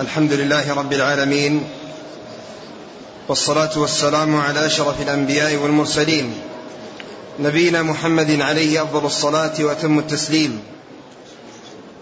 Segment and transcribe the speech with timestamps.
[0.00, 1.64] الحمد لله رب العالمين
[3.28, 6.34] والصلاة والسلام على أشرف الأنبياء والمرسلين
[7.40, 10.62] نبينا محمد عليه أفضل الصلاة وأتم التسليم.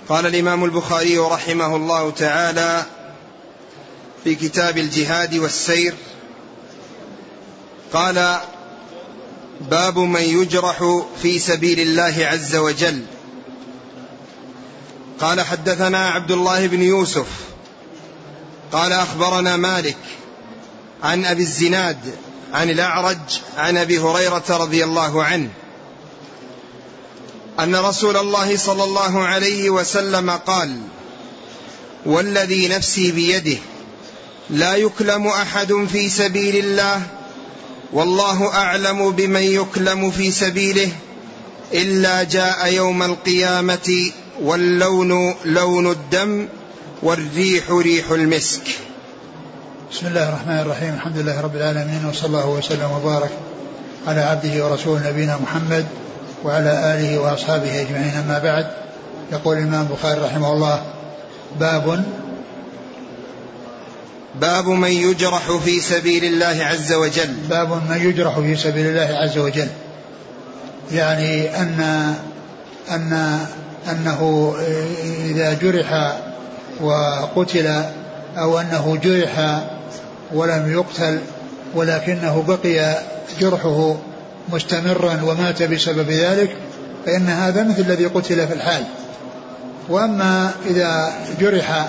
[0.09, 2.83] قال الإمام البخاري رحمه الله تعالى
[4.25, 5.95] في كتاب الجهاد والسير
[7.93, 8.39] قال
[9.61, 13.03] باب من يجرح في سبيل الله عز وجل.
[15.21, 17.27] قال حدثنا عبد الله بن يوسف
[18.73, 19.97] قال أخبرنا مالك
[21.03, 21.99] عن أبي الزناد
[22.53, 23.19] عن الأعرج
[23.57, 25.51] عن أبي هريرة رضي الله عنه
[27.61, 30.81] أن رسول الله صلى الله عليه وسلم قال
[32.07, 33.59] والذي نفسي بيده
[34.51, 37.03] لا يكلم أحد في سبيل الله
[37.93, 40.93] والله أعلم بمن يكلم في سبيله
[41.73, 44.11] إلا جاء يوم القيامة
[44.41, 46.49] واللون لون الدم
[47.03, 48.63] والريح ريح المسك.
[49.93, 50.95] بسم الله الرحمن الرحيم.
[50.95, 53.31] الحمد لله رب العالمين وصلى الله وسلم وبارك
[54.07, 55.87] على عبده ورسوله نبينا محمد
[56.45, 58.13] وعلى آله وأصحابه أجمعين.
[58.25, 58.67] أما بعد
[59.33, 60.83] يقول الإمام البخاري رحمه الله
[61.61, 62.05] باب
[64.41, 67.35] باب من يجرح في سبيل الله عز وجل.
[67.51, 69.69] باب من يجرح في سبيل الله عز وجل.
[70.93, 72.15] يعني أن
[72.91, 73.39] أن
[73.91, 74.55] أنه
[75.25, 76.19] إذا جرح
[76.81, 77.83] وقتل
[78.39, 79.61] أو أنه جرح
[80.35, 81.19] ولم يقتل
[81.75, 82.99] ولكنه بقي
[83.41, 83.97] جرحه
[84.49, 86.57] مستمرا ومات بسبب ذلك
[87.07, 88.85] فإن هذا مثل الذي قتل في الحال.
[89.89, 91.89] وأما إذا جرح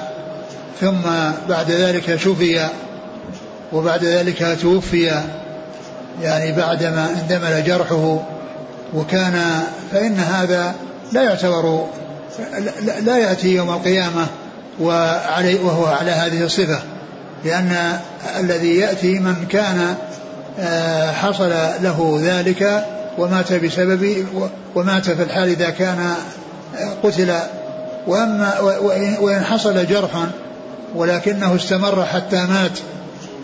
[0.82, 1.02] ثم
[1.50, 2.68] بعد ذلك شفي
[3.74, 5.22] وبعد ذلك توفي
[6.22, 8.20] يعني بعدما اندمل جرحه
[8.94, 10.76] وكان فإن هذا
[11.12, 11.86] لا يعتبر
[13.06, 14.28] لا يأتي يوم القيامة
[14.80, 16.80] وعلي وهو على هذه الصفة
[17.46, 18.00] لأن
[18.40, 19.96] الذي يأتي من كان
[20.60, 21.50] آه، حصل
[21.82, 22.86] له ذلك
[23.18, 24.26] ومات بسبب
[24.76, 26.14] ومات في الحال إذا كان
[26.78, 27.34] آه، قتل.
[28.08, 28.60] وأما
[29.20, 30.32] وإن حصل جرحا
[30.96, 32.80] ولكنه استمر حتى مات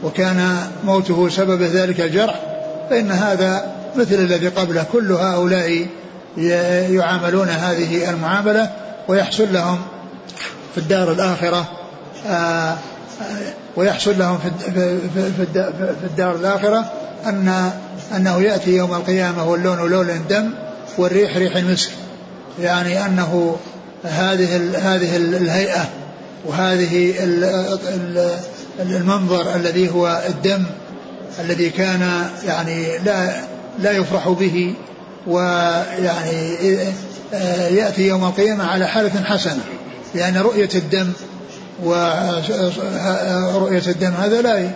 [0.04, 2.40] وكان موته سبب ذلك الجرح
[2.90, 3.66] فإن هذا
[3.96, 4.86] مثل الذي قبله.
[4.94, 5.88] كل هؤلاء
[6.38, 8.70] يعاملون هذه المعاملة
[9.08, 9.80] ويحصل لهم
[10.76, 11.68] في الدار الآخرة
[12.28, 12.76] آه،
[13.76, 16.92] ويحصل لهم في الدار الآخرة
[17.26, 17.72] أن
[18.16, 20.50] أنه يأتي يوم القيامة واللون لون الدم
[20.98, 21.92] والريح ريح المسك
[22.62, 23.58] يعني أنه
[24.04, 25.86] هذه هذه الهيئة
[26.46, 27.14] وهذه
[28.80, 30.64] المنظر الذي هو الدم
[31.40, 33.42] الذي كان يعني لا
[33.80, 34.74] لا يفرح به
[35.28, 36.58] ويعني
[37.34, 39.64] آه، يأتي يوم القيامة على حالة حسنة.
[40.16, 41.12] لأن رؤية الدم
[41.84, 44.70] ورؤية الدم هذا لا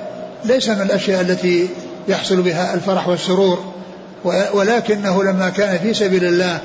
[0.45, 1.69] ليس من الأشياء التي
[2.07, 3.73] يحصل بها الفرح والسرور
[4.53, 6.59] ولكنه لما كان في سبيل الله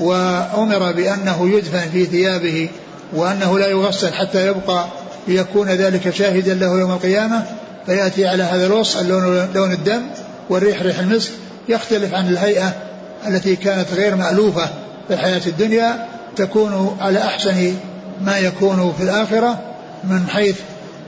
[0.00, 2.68] وأمر بأنه يدفن في ثيابه
[3.12, 4.86] وأنه لا يغسل حتى يبقى
[5.28, 7.42] ليكون ذلك شاهدا له يوم القيامة
[7.86, 10.02] فيأتي على هذا الوصف اللون لون الدم
[10.50, 11.30] والريح ريح المسك
[11.68, 12.72] يختلف عن الهيئة
[13.26, 14.68] التي كانت غير مألوفة
[15.08, 16.06] في الحياة الدنيا
[16.36, 17.74] تكون على أحسن
[18.24, 19.58] ما يكون في الآخرة
[20.04, 20.56] من حيث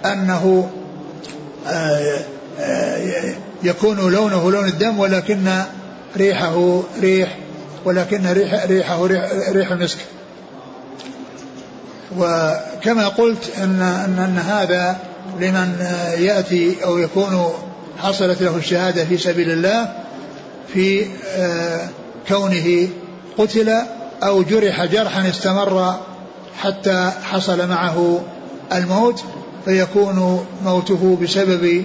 [0.04, 0.70] أنه
[1.66, 2.18] آه،
[2.60, 5.62] آه، يكون لونه لون الدم ولكن
[6.16, 7.38] ريحه ريح
[7.84, 9.98] ولكن ريح ريحه ريح, ريح المسك.
[12.18, 14.96] وكما قلت أن أن, أن هذا
[15.40, 15.86] لمن
[16.18, 17.52] يأتي أو يكون
[17.98, 19.92] حصلت له الشهادة في سبيل الله
[20.74, 21.88] في آه،
[22.28, 22.88] كونه
[23.38, 23.74] قتل
[24.22, 25.96] أو جرح جرحا استمر
[26.58, 28.20] حتى حصل معه
[28.72, 29.24] الموت
[29.64, 31.84] فيكون موته بسبب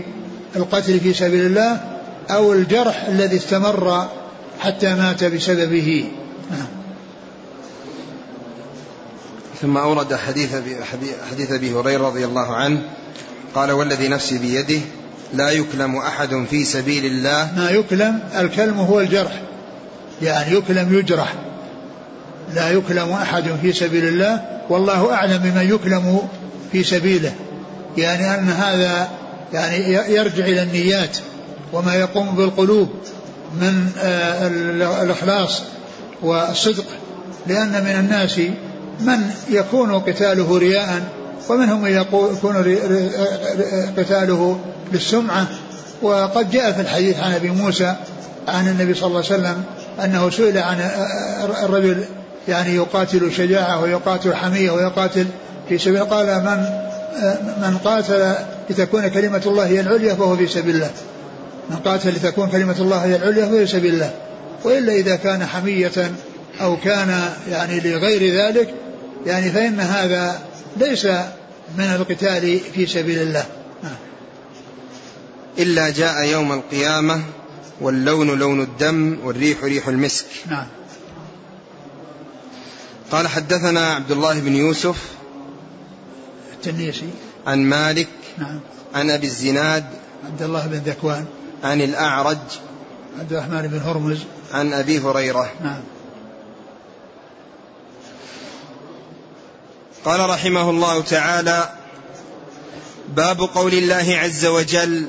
[0.55, 1.81] القتل في سبيل الله
[2.29, 4.07] أو الجرح الذي استمر
[4.59, 6.11] حتى مات بسببه.
[9.61, 10.49] ثم أورد حديث
[11.31, 12.81] حديث أبي هريرة رضي الله عنه
[13.55, 14.81] قال والذي نفسي بيده
[15.33, 19.41] لا يكلم أحد في سبيل الله ما يكلم الكلم هو الجرح
[20.21, 21.33] يعني يكلم يجرح
[22.55, 26.19] لا يكلم أحد في سبيل الله والله أعلم بمن يكلم
[26.71, 27.33] في سبيله.
[27.97, 29.09] يعني أن هذا
[29.53, 31.17] يعني يرجع إلى النيات
[31.73, 32.89] وما يقوم بالقلوب
[33.61, 34.47] من آه،
[35.03, 35.61] الإخلاص
[36.21, 36.85] والصدق.
[37.47, 38.39] لأن من الناس
[38.99, 41.03] من يكون قتاله رياء
[41.49, 42.35] ومنهم من يكون
[43.97, 44.59] قتاله
[44.91, 45.47] للسمعة.
[46.01, 47.95] وقد جاء في الحديث عن أبي موسى
[48.47, 49.63] عن النبي صلى الله عليه وسلم
[50.03, 50.79] أنه سئل عن
[51.63, 52.03] الرجل
[52.47, 55.25] يعني يقاتل شجاعة ويقاتل حمية ويقاتل
[55.69, 56.83] في سبيل قال من
[57.61, 58.35] من قاتل
[58.69, 60.91] لتكون كلمة الله هي العليا فهو في سبيل الله.
[61.69, 64.13] من قاتل لتكون كلمة الله هي العليا فهو في سبيل الله.
[64.63, 66.11] وإلا إذا كان حمية
[66.61, 68.73] أو كان يعني لغير ذلك
[69.25, 70.39] يعني فإن هذا
[70.77, 71.05] ليس
[71.77, 73.45] من القتال في سبيل الله.
[75.59, 77.21] إلا جاء يوم القيامة
[77.81, 80.25] واللون لون الدم والريح ريح المسك.
[80.49, 80.67] نعم.
[83.11, 84.97] قال حدثنا عبد الله بن يوسف
[86.53, 87.09] التنيسي.
[87.47, 88.07] عن مالك
[88.37, 88.59] نعم.
[88.95, 89.85] عن أبي الزناد
[90.25, 91.25] عبد الله بن ذكوان.
[91.63, 92.37] عن الأعرج
[93.19, 94.19] عبد الرحمن بن هرمز.
[94.53, 95.51] عن أبي هريرة.
[95.63, 95.81] نعم.
[100.05, 101.69] قال رحمه الله تعالى
[103.15, 105.05] باب قول الله عز وجل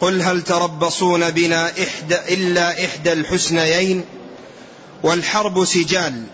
[0.00, 4.04] قل هل تربصون بنا إحدى إلا إحدى الحسنيين
[5.02, 6.24] والحرب سجال.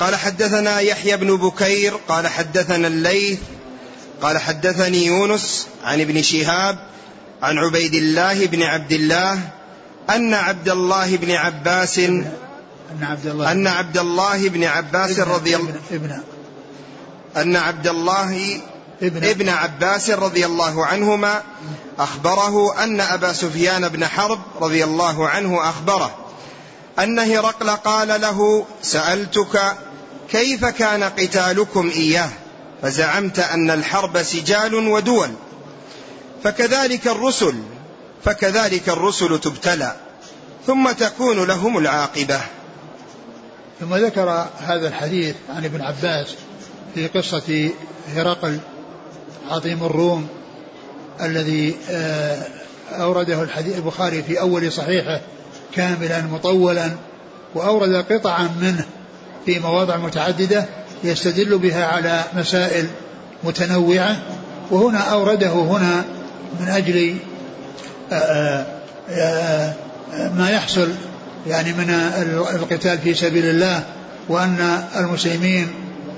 [0.00, 3.38] قال حدثنا يحيى بن بكير قال حدثنا الليث
[4.22, 6.78] قال حدثني يونس عن ابن شهاب
[7.42, 9.38] عن عبيد الله بن عبد الله
[10.10, 12.26] أن عبد الله بن عباس أن
[13.02, 15.80] عبد الله أن عبد الله بن عباس رضي الله
[17.36, 18.60] أن عبد الله
[19.02, 21.42] ابن, ابن عباس رضي الله عنهما
[21.98, 26.23] أخبره أن أبا سفيان بن حرب رضي الله عنه أخبره.
[26.98, 29.76] أن هرقل قال له سألتك
[30.30, 32.30] كيف كان قتالكم إياه؟
[32.82, 35.30] فزعمت أن الحرب سجال ودول.
[36.44, 37.54] فكذلك الرسل
[38.24, 39.96] فكذلك الرسل تبتلى
[40.66, 42.40] ثم تكون لهم العاقبة.
[43.80, 46.26] ثم ذكر هذا الحديث عن ابن عباس
[46.94, 47.70] في قصة
[48.14, 48.58] هرقل
[49.50, 50.28] عظيم الروم
[51.20, 52.46] الذي آه،
[52.90, 55.20] أورده البخاري في أول صحيحه.
[55.76, 56.90] كاملا مطولا
[57.54, 58.84] وأورد قطعا منه
[59.46, 60.64] في مواضع متعددة
[61.04, 62.86] يستدل بها على مسائل
[63.44, 64.16] متنوعة.
[64.70, 66.04] وهنا أورده هنا
[66.60, 67.16] من أجل
[68.12, 68.66] آه،
[69.10, 69.72] آه،
[70.36, 70.88] ما يحصل
[71.46, 71.90] يعني من
[72.54, 73.82] القتال في سبيل الله
[74.28, 75.68] وأن المسلمين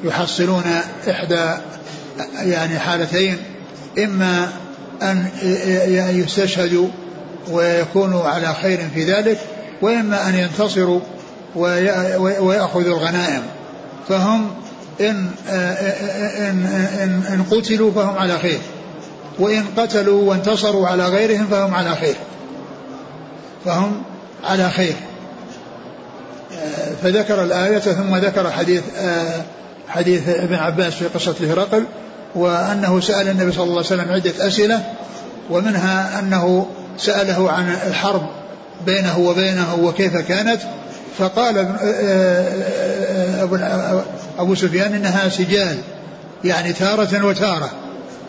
[0.04, 0.62] يحصلون
[1.10, 1.50] إحدى
[2.38, 3.38] يعني حالتين
[3.98, 4.48] إما
[5.02, 5.28] أن
[6.14, 6.88] يستشهدوا
[7.50, 9.38] ويكونوا على خير في ذلك
[9.82, 11.00] وإما أن ينتصروا
[12.40, 13.42] ويأخذوا الغنائم.
[14.08, 14.50] فهم
[15.00, 16.66] إن, إن,
[17.02, 18.58] إن, إن قتلوا فهم على خير
[19.38, 22.14] وإن قتلوا وانتصروا على غيرهم فهم على خير.
[23.64, 24.02] فهم
[24.44, 24.94] على خير.
[27.02, 28.82] فذكر الآية ثم ذكر حديث
[29.88, 31.84] حديث ابن عباس في قصة هرقل
[32.34, 34.82] وأنه سأل النبي صلى الله عليه وسلم عدة أسئلة
[35.50, 36.66] ومنها أنه
[36.98, 38.26] سأله عن الحرب
[38.86, 40.60] بينه وبينه وكيف كانت
[41.18, 41.58] فقال
[43.40, 43.58] أبو,
[44.38, 45.78] أبو سفيان إنها سجال
[46.44, 47.70] يعني تارة وتارة.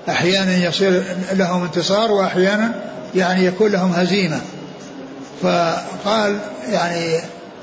[0.10, 1.04] أحيانا يصير
[1.34, 2.72] لهم انتصار وأحيانا
[3.16, 4.42] يعني يكون لهم هزيمة.
[5.42, 6.38] فقال
[6.72, 7.20] يعني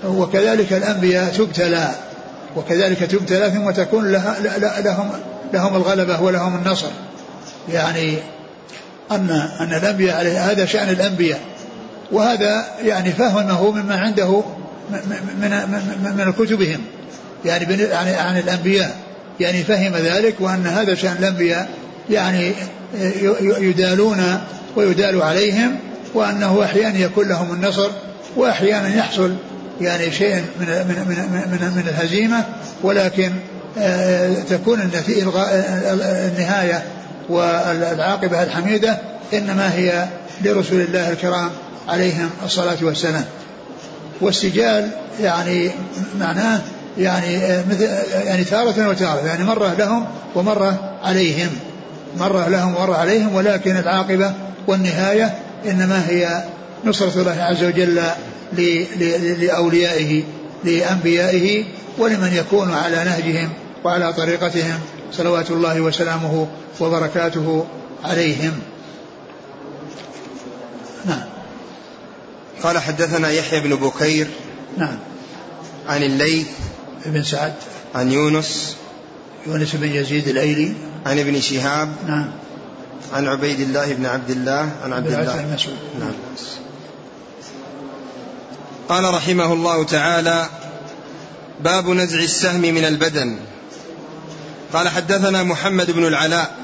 [0.07, 1.91] وكذلك الأنبياء تبتلى
[2.57, 4.37] وكذلك تبتلى ثم تكون لها
[4.81, 5.11] لهم
[5.53, 6.91] لهم الغلبة ولهم النصر.
[7.73, 8.19] يعني
[9.13, 11.41] أن أن الأنبياء عليه هذا شأن الأنبياء.
[12.13, 14.43] وهذا يعني فهمه مما عنده
[14.91, 15.51] من
[16.03, 16.81] من, من كتبهم.
[17.45, 18.97] يعني عن الأنبياء.
[19.41, 21.69] يعني فهم ذلك وأن هذا شأن الأنبياء.
[22.11, 22.53] يعني
[23.41, 24.41] يدالون
[24.77, 25.77] ويدال عليهم
[26.15, 27.91] وأنه أحيانا يكون لهم النصر
[28.37, 29.35] وأحيانا يحصل
[29.81, 31.17] يعني شيء من من من
[31.51, 32.45] من, من الهزيمة.
[32.83, 33.33] ولكن
[33.79, 34.91] آه، تكون
[36.29, 36.83] النهاية
[37.29, 38.99] والعاقبة الحميدة
[39.35, 40.07] إنما هي
[40.45, 41.51] لرسول الله الكرام
[41.89, 43.25] عليهم الصلاة والسلام.
[44.21, 44.91] والسجال
[45.21, 45.71] يعني
[46.21, 46.61] معناه
[46.99, 47.39] يعني
[47.71, 51.51] مثل يعني تارة وتارة يعني مرة لهم ومرة عليهم.
[52.19, 54.33] مرة لهم ومرة عليهم ولكن العاقبة
[54.67, 55.35] والنهاية
[55.67, 56.45] إنما هي
[56.85, 58.03] نصرة الله عز وجل
[59.41, 60.23] لأوليائه
[60.65, 61.65] لأنبيائه
[61.99, 63.49] ولمن يكون على نهجهم
[63.85, 64.79] وعلى طريقتهم.
[65.17, 66.49] صلوات الله وسلامه
[66.81, 67.67] وبركاته
[68.05, 68.59] عليهم.
[71.05, 71.25] نعم.
[72.63, 74.29] قال حدثنا يحيى بن بكير
[74.77, 74.99] نعم.
[75.89, 76.49] عن الليث
[77.07, 77.55] بن سعد.
[77.95, 78.77] عن يونس
[79.47, 80.75] يونس بن يزيد الأيلي.
[81.07, 82.31] عن ابن شهاب نعم.
[83.13, 85.41] عن عبيد الله بن عبد الله عن عبد الله.
[85.41, 85.79] المسعود.
[86.01, 86.13] نعم.
[88.89, 90.49] قال رحمه الله تعالى
[91.61, 93.39] باب نزع السهم من البدن.
[94.75, 96.55] قال حدثنا محمد بن العلاء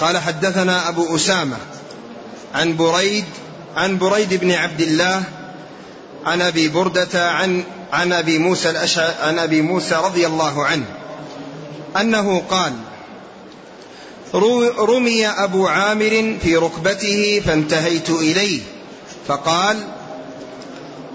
[0.00, 1.56] قال حدثنا أبو أسامة
[2.54, 3.24] عن بريد
[3.76, 5.22] عن بريد بن عبد الله
[6.26, 10.86] عن أبي بردة عن عن أبي موسى الاشعري عن أبي موسى رضي الله عنه
[12.00, 12.72] أنه قال
[14.78, 18.60] رمي أبو عامر في ركبته فانتهيت إليه
[19.28, 19.76] فقال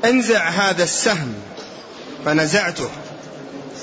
[0.05, 1.33] انزع هذا السهم
[2.25, 2.89] فنزعته.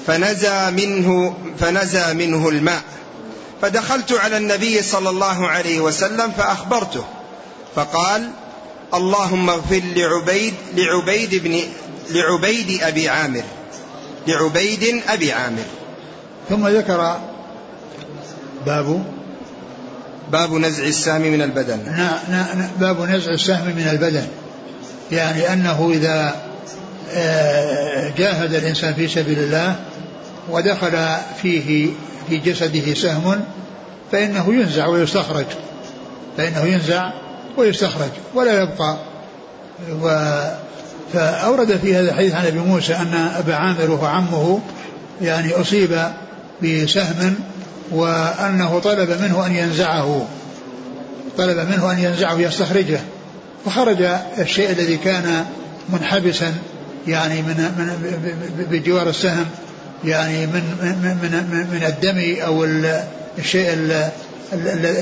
[0.09, 2.83] فنزى منه فنزى منه الماء.
[3.62, 7.05] فدخلت على النبي صلى الله عليه وسلم فأخبرته.
[7.77, 8.31] فقال
[8.95, 11.61] اللهم اغفر لعبيد لعبيد بن
[12.11, 13.43] لعبيد أبي عامر.
[14.27, 15.65] لعبيد أبي عامر.
[16.49, 17.21] ثم ذكر
[18.67, 19.05] باب
[20.33, 21.79] باب نزع السهم من البدن.
[22.81, 24.27] باب نزع السهم من البدن.
[25.12, 26.49] يعني أنه إذا
[27.11, 29.77] آه، جاهد الإنسان في سبيل الله
[30.50, 31.90] ودخل فيه
[32.28, 33.40] في جسده سهم
[34.12, 35.47] فإنه ينزع ويستخرج
[36.37, 37.12] فإنه ينزع
[37.57, 38.97] ويستخرج ولا يبقى
[40.02, 40.09] و
[41.12, 44.61] فأورد في هذا الحديث عن أبي موسى أن أبا عامر وهو عمه
[45.23, 46.02] يعني أصيب
[46.62, 47.35] بسهم
[47.90, 50.26] وأنه طلب منه أن ينزعه
[51.38, 53.00] طلب منه أن ينزعه يستخرجه
[53.67, 54.02] فخرج
[54.38, 55.45] الشيء الذي كان
[55.93, 56.55] منحبسا
[57.07, 59.47] يعني من من بجوار السهم
[60.05, 60.62] يعني من
[61.02, 62.64] من من, من الدم أو
[63.38, 63.69] الشيء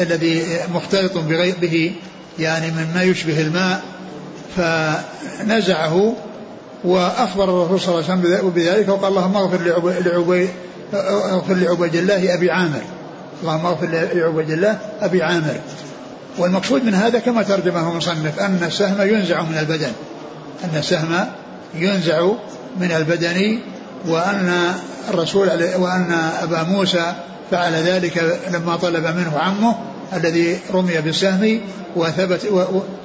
[0.02, 1.92] الذي مختلط به
[2.38, 3.82] يعني مما يشبه الماء
[4.56, 6.14] فنزعه
[6.84, 10.48] وأخبر الرسول صلى الله عليه وسلم بذلك وقال اللهم اغفر لعبيد
[10.94, 12.82] اغفر لعبيد الله أبي عامر.
[13.42, 15.56] اللهم اغفر لعبيد الله أبي عامر.
[16.38, 19.92] والمقصود من هذا كما ترجمه المصنف أن السهم ينزع من البدن.
[20.64, 21.26] أن السهم
[21.74, 22.32] ينزع
[22.80, 23.58] من البدن
[24.08, 24.72] وأن
[25.08, 27.12] الرسول وأن أبا موسى
[27.50, 29.74] فعل ذلك لما طلب منه عمه
[30.12, 31.60] الذي رمي بالسهم
[31.96, 32.40] وثبت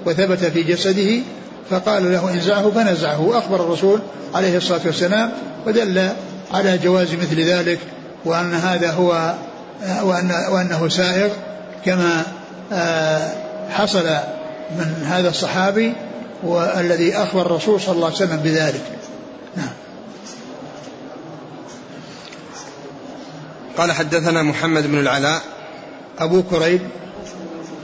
[0.05, 1.21] وثبت في جسده
[1.69, 3.21] فقال له انزعه فنزعه.
[3.21, 3.99] وأخبر الرسول
[4.35, 5.31] عليه الصلاة والسلام
[5.67, 6.09] ودل
[6.53, 7.79] على جواز مثل ذلك
[8.25, 9.33] وأن هذا هو
[10.03, 11.29] وان وأنه سائغ
[11.85, 12.23] كما
[12.73, 13.31] آه،
[13.69, 14.05] حصل
[14.77, 15.93] من هذا الصحابي
[16.43, 18.81] والذي أخبر الرسول صلى الله عليه وسلم بذلك.
[19.57, 19.69] نعم.
[23.77, 25.41] قال حدثنا محمد بن العلاء
[26.19, 26.81] أبو كريب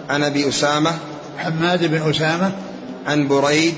[0.10, 0.92] عن أبي أسامة
[1.38, 2.52] حماد بن أسامة
[3.08, 3.76] عن بريد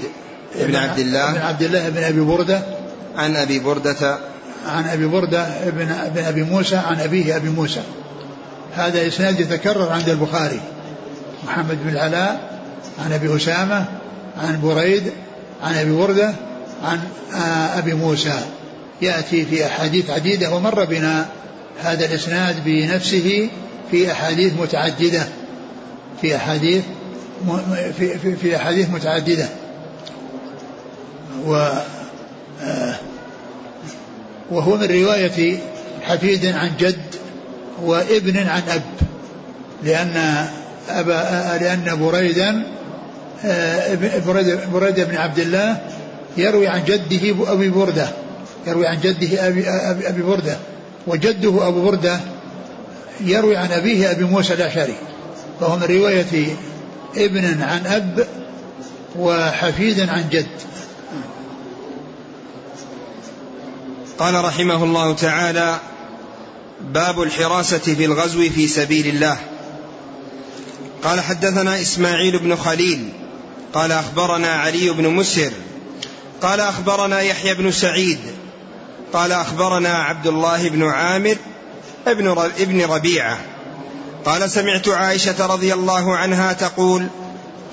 [0.55, 2.61] بن عبد الله بن عبد الله بن أبي بردة
[3.17, 4.17] عن أبي بردة
[4.67, 7.81] عن أبي بردة بن, أبي موسى عن أبيه أبي موسى.
[8.75, 10.59] هذا إسناد يتكرر عند البخاري.
[11.47, 12.59] محمد بن العلاء
[13.05, 13.85] عن أبي أسامة
[14.37, 15.11] عن بريد
[15.63, 16.33] عن أبي بردة
[16.83, 16.99] عن
[17.77, 18.39] أبي موسى.
[19.01, 21.25] يأتي في أحاديث عديدة ومر بنا.
[21.83, 23.49] هذا الإسناد بنفسه
[23.91, 25.27] في أحاديث متعددة
[26.21, 26.83] في أحاديث
[27.97, 29.47] في, في, في أحاديث متعددة.
[31.45, 31.53] و
[32.63, 32.95] آه،
[34.51, 35.57] وهو من رواية
[36.01, 37.15] حفيد عن جد
[37.83, 38.81] وابن عن أب
[39.83, 40.45] لأن
[40.89, 42.63] أبا لأن بريدا
[43.45, 43.95] آه،
[44.73, 45.77] بريد بن عبد الله
[46.37, 48.07] يروي عن جده أبي بردة
[48.67, 49.69] يروي عن جده أبي,
[50.09, 50.57] أبي بردة.
[51.07, 52.19] وجده أبو بردة
[53.21, 54.95] يروي عن أبيه أبي موسى الأشعري
[55.59, 56.55] فهو من رواية
[57.17, 58.27] ابن عن أب
[59.15, 60.47] وحفيد عن جد.
[64.19, 65.79] قال رحمه الله تعالى
[66.81, 69.37] باب الحراسة في الغزو في سبيل الله.
[71.03, 73.09] قال حدثنا إسماعيل بن خليل
[73.73, 75.51] قال أخبرنا علي بن مسر
[76.41, 78.19] قال أخبرنا يحيى بن سعيد
[79.13, 81.35] قال أخبرنا عبد الله بن عامر
[82.07, 82.27] ابن
[82.59, 83.37] ابن ربيعة.
[84.25, 87.07] قال سمعت عائشة رضي الله عنها تقول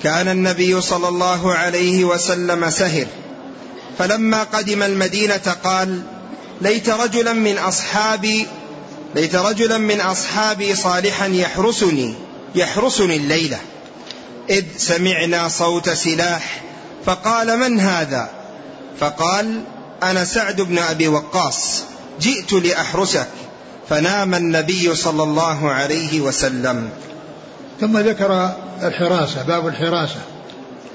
[0.03, 3.05] كان النبي صلى الله عليه وسلم سهر.
[3.97, 6.01] فلما قدم المدينة قال
[6.61, 8.47] ليت رجلا من أصحابي
[9.15, 12.13] ليت رجلا من أصحابي صالحا يحرسني
[12.55, 13.59] يحرسني الليلة.
[14.49, 16.61] إذ سمعنا صوت سلاح
[17.05, 18.29] فقال من هذا؟
[18.99, 19.63] فقال
[20.03, 21.83] أنا سعد بن أبي وقاص
[22.21, 23.27] جئت لأحرسك.
[23.89, 26.89] فنام النبي صلى الله عليه وسلم.
[27.81, 28.51] ثم ذكر
[28.83, 30.19] الحراسة باب الحراسة.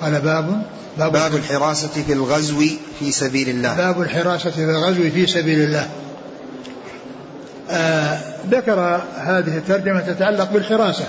[0.01, 0.63] قال باب
[0.99, 2.63] باب, باب الحراسة في الغزو
[2.99, 3.75] في سبيل الله.
[3.75, 5.89] باب الحراسة في الغزو في سبيل الله.
[7.71, 8.19] آه
[8.51, 11.05] ذكر هذه الترجمة تتعلق بالحراسة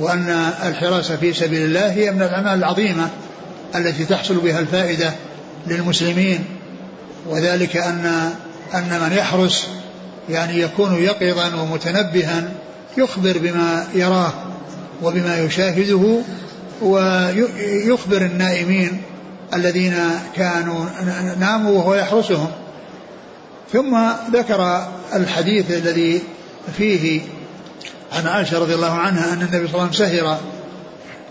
[0.00, 3.08] وأن الحراسة في سبيل الله هي من الأعمال العظيمة
[3.74, 5.12] التي تحصل بها الفائدة
[5.66, 6.44] للمسلمين.
[7.26, 8.32] وذلك أن
[8.74, 9.66] أن من يحرس
[10.28, 12.48] يعني يكون يقظا ومتنبها
[12.96, 14.32] يخبر بما يراه
[15.02, 16.22] وبما يشاهده
[16.82, 19.02] ويخبر النائمين
[19.54, 19.94] الذين
[20.36, 20.84] كانوا
[21.38, 22.50] ناموا وهو يحرسهم.
[23.72, 23.98] ثم
[24.32, 26.22] ذكر الحديث الذي
[26.76, 27.20] فيه
[28.12, 30.38] عن عائشة رضي الله عنها أن النبي صلى الله عليه وسلم سهر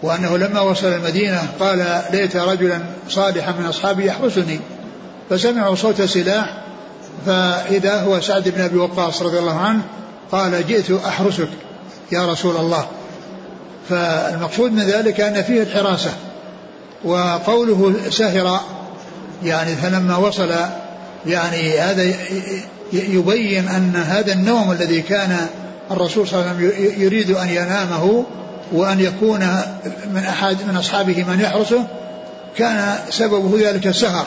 [0.04, 4.60] وأنه لما وصل المدينة قال ليت رجلا صالحا من أصحابي يحرسني.
[5.30, 6.58] فسمعوا صوت سلاح
[7.26, 9.82] فإذا هو سعد بن أبي وقاص رضي الله عنه
[10.32, 11.50] قال جئت أحرسك
[12.12, 12.88] يا رسول الله.
[13.90, 16.12] فالمقصود من ذلك أن فيه الحراسة
[17.04, 18.60] وقوله سهر
[19.44, 20.56] يعني فلما وصل
[21.26, 22.14] يعني هذا
[22.94, 25.48] يبين أن هذا النوم الذي كان
[25.92, 28.26] الرسول صلى الله عليه وسلم يريد أن ينامه
[28.72, 29.40] وأن يكون
[30.14, 31.88] من أحد من أصحابه من يحرسه
[32.58, 34.26] كان سببه ذلك السهر.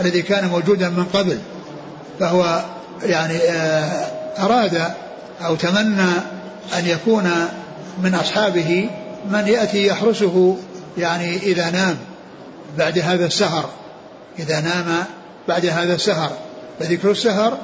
[0.00, 1.38] الذي كان موجودا من قبل
[2.20, 2.64] فهو
[3.02, 4.06] يعني آه،
[4.38, 4.82] أراد
[5.44, 6.12] أو تمنى
[6.78, 7.30] أن يكون
[8.02, 8.90] من أصحابه
[9.30, 10.56] من يأتي يحرسه
[10.98, 11.96] يعني إذا نام
[12.78, 13.70] بعد هذا السهر
[14.38, 15.04] إذا نام
[15.48, 16.32] بعد هذا السهر.
[16.80, 17.58] فذكر السهر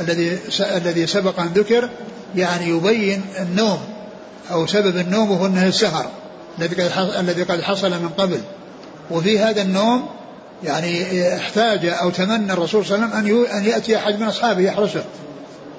[0.00, 1.88] الذي الذي سبق أن ذكر
[2.36, 3.78] يعني يبين النوم
[4.50, 6.06] أو سبب النوم هو أنه السهر
[7.18, 8.40] الذي قد حصل من قبل.
[9.10, 10.08] وفي هذا النوم
[10.64, 15.04] يعني احتاج أو تمنى الرسول صلى الله عليه وسلم أن يأتي أحد من أصحابه يحرسه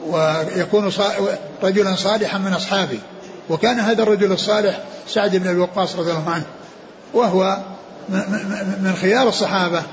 [0.08, 0.92] ويكون
[1.64, 3.00] رجلا صالحا من أصحابه.
[3.50, 6.46] وكان هذا الرجل الصالح سعد بن أبي وقاص رضي الله عنه.
[7.14, 7.58] وهو
[8.84, 9.84] من خيار الصحابة.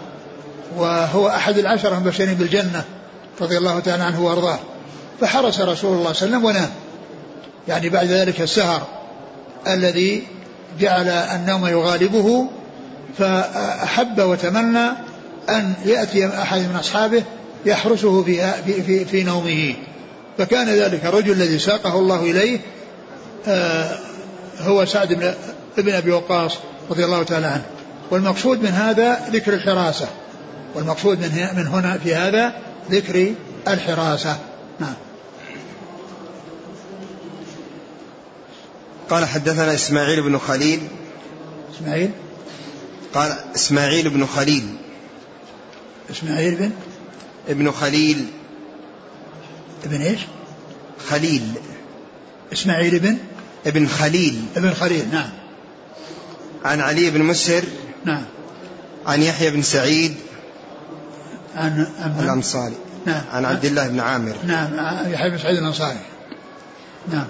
[0.77, 2.85] وهو أحد العشرة المبشرين بالجنة
[3.41, 4.59] رضي الله تعالى عنه وأرضاه.
[5.21, 6.71] فحرس رسول الله صلى الله عليه وسلم ونام.
[7.69, 8.83] يعني بعد ذلك السهر
[9.67, 10.27] الذي
[10.81, 12.47] جعل النوم يغالبه
[13.19, 14.89] فأحب وتمنى
[15.49, 17.23] أن يأتي أحد من أصحابه
[17.67, 18.53] يحرسه في,
[18.83, 19.75] في, في نومه.
[20.39, 22.59] فكان ذلك الرجل الذي ساقه الله إليه
[23.49, 23.99] آه،
[24.61, 25.35] هو سعد
[25.79, 26.53] بن أبي وقاص
[26.91, 27.65] رضي الله تعالى عنه.
[28.11, 30.09] والمقصود من هذا ذكر الحراسة.
[30.75, 32.53] والمقصود من من هنا في هذا
[32.91, 33.35] ذكر
[33.69, 34.37] الحراسة.
[34.81, 34.95] نعم.
[39.11, 40.81] قال حدثنا إسماعيل بن خليل.
[41.77, 42.11] إسماعيل؟
[43.15, 44.77] قال إسماعيل بن خليل.
[46.11, 46.71] إسماعيل بن؟
[47.49, 48.27] ابن خليل.
[49.85, 50.21] ابن إيش؟
[51.09, 51.53] خليل.
[52.53, 53.19] إسماعيل بن؟
[53.67, 54.43] ابن خليل.
[54.57, 55.31] ابن خليل نعم.
[56.65, 57.63] عن علي بن مسهر.
[58.05, 58.25] نعم.
[59.07, 60.15] عن يحيى بن سعيد.
[61.57, 61.87] عن,
[62.21, 62.77] الأنصاري.
[63.07, 63.23] نعم.
[63.33, 64.37] عن عبد الله بن عامر.
[64.47, 64.75] نعم
[65.13, 65.99] يحيى بن سعيد الأنصاري.
[67.13, 67.27] نعم.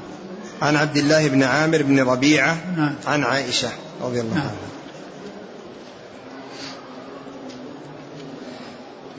[0.62, 2.58] عن عبد الله بن عامر بن ربيعة.
[2.76, 2.94] نعم.
[3.06, 3.70] عن عائشة
[4.02, 4.50] رضي الله نعم.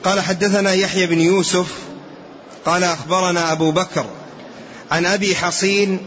[0.04, 1.66] قال حدثنا يحيى بن يوسف
[2.66, 4.04] قال أخبرنا أبو بكر
[4.90, 5.98] عن أبي حصين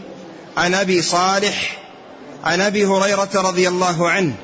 [0.56, 1.78] عن أبي صالح
[2.44, 4.34] عن أبي هريرة رضي الله عنه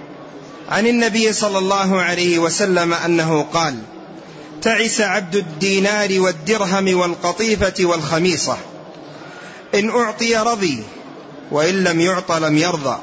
[0.69, 3.79] عن النبي صلى الله عليه وسلم أنه قال
[4.63, 8.57] تعس عبد الدينار والدرهم والقطيفة والخميصة.
[9.75, 10.83] إن أعطي رضي
[11.51, 12.99] وإن لم يعط لم يرضى.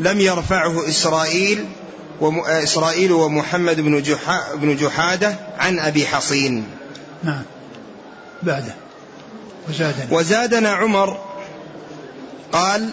[0.00, 1.64] لم يرفعه إسرائيل
[2.46, 6.64] إسرائيل ومحمد بن, جحا بن جحادة عن أبي حصين.
[7.24, 7.42] نعم.
[8.42, 8.74] بعده.
[9.68, 10.06] وزادنا.
[10.10, 11.18] وزادنا عمر
[12.52, 12.90] قال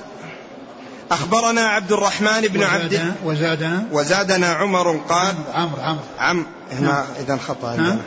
[1.11, 4.53] أخبرنا عبد الرحمن بن عبد وزادنا وزادنا.
[4.53, 7.05] عمر قال عمرو عمرو عم هنا نعم.
[7.19, 8.01] إذا خطأ عندنا.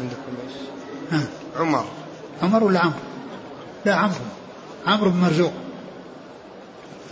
[0.00, 0.32] عندكم
[1.12, 1.22] إيش؟
[1.56, 1.84] عمر.
[2.42, 2.98] عمر ولا عمرو؟
[3.84, 4.14] لا عمرو.
[4.86, 5.52] عمرو بن مرزوق.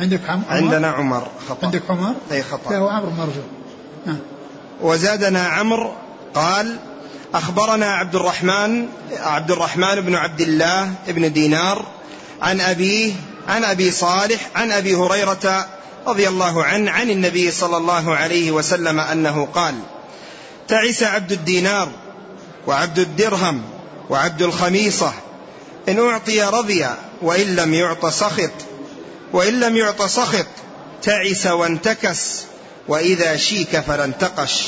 [0.00, 1.66] عندك عمر؟ عندنا عمر خطأ.
[1.66, 2.70] عندك عمر؟ أي خطأ.
[2.70, 3.44] لا هو عمرو بن مرزوق
[4.80, 5.92] وزادنا عمرو
[6.34, 6.76] قال
[7.34, 11.84] أخبرنا عبد الرحمن عبد الرحمن بن عبد الله بن دينار
[12.42, 13.12] عن أبيه
[13.48, 15.66] عن أبي صالح عن أبي هريرة
[16.06, 19.74] رضي الله عنه عن النبي صلى الله عليه وسلم أنه قال
[20.68, 21.88] تعس عبد الدينار
[22.66, 23.62] وعبد الدرهم
[24.10, 25.12] وعبد الخميصة
[25.88, 26.86] إن أعطي رضي
[27.22, 28.50] وإن لم يعط سخط.
[29.32, 30.46] وإن لم يعط سخط
[31.02, 32.42] تعس وانتكس
[32.88, 34.66] وإذا شيك فلا انتقش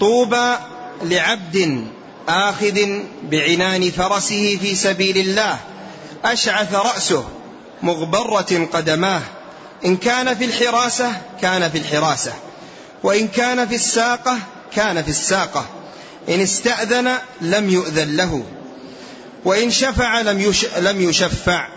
[0.00, 0.54] طوبى
[1.02, 1.86] لعبد
[2.28, 2.80] آخذ
[3.22, 5.58] بعنان فرسه في سبيل الله.
[6.24, 7.24] أشعث رأسه
[7.82, 9.22] مغبرة قدماه.
[9.84, 12.32] إن كان في الحراسة كان في الحراسة.
[13.02, 14.38] وإن كان في الساقة
[14.76, 15.66] كان في الساقة.
[16.28, 18.44] إن استأذن لم يؤذن له.
[19.44, 21.68] وإن شفع لم, يش لم يشفع.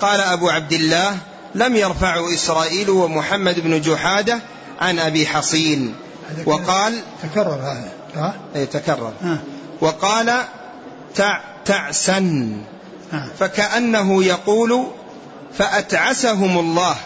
[0.00, 1.18] قال أبو عبد الله
[1.54, 4.38] لم يرفعه إسرائيل ومحمد بن جحادة
[4.80, 5.94] عن أبي حصين.
[6.46, 9.12] وقال تكرر هذا ها؟ أي تكرر.
[9.80, 10.44] وقال
[11.14, 12.50] تع تعسا
[13.38, 14.86] فكأنه يقول
[15.58, 16.96] فأتعسهم الله.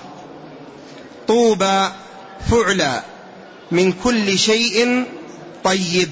[1.29, 1.89] طوبى
[2.51, 3.03] فعلى
[3.71, 5.05] من كل شيء
[5.65, 6.11] طيب.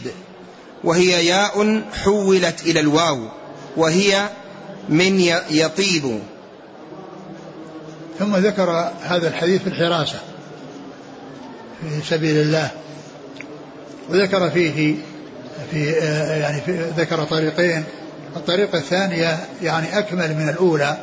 [0.84, 3.28] وهي ياء حولت إلى الواو.
[3.76, 4.28] وهي
[4.88, 5.20] من
[5.50, 6.20] يطيب.
[8.18, 10.18] ثم ذكر هذا الحديث في الحراسة
[11.80, 12.70] في سبيل الله.
[14.10, 14.94] وذكر فيه
[15.70, 15.92] في
[16.40, 17.84] يعني في ذكر طريقين.
[18.36, 20.96] الطريقة الثانية يعني أكمل من الأولى.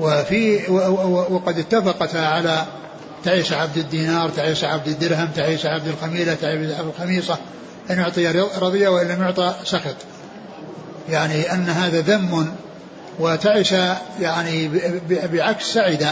[0.00, 0.70] وفي
[1.30, 2.64] وقد اتفقتا على
[3.24, 7.38] تعيس عبد الدينار تعيس عبد الدرهم تعيس عبد الخميلة تعيس عبد الخميصة
[7.90, 8.28] إن أعطي
[8.60, 9.96] رضي وإن لم يعطى سخط.
[11.08, 12.54] يعني أن هذا ذم
[13.18, 13.74] وتعس
[14.20, 14.70] يعني
[15.32, 16.06] بعكس سعد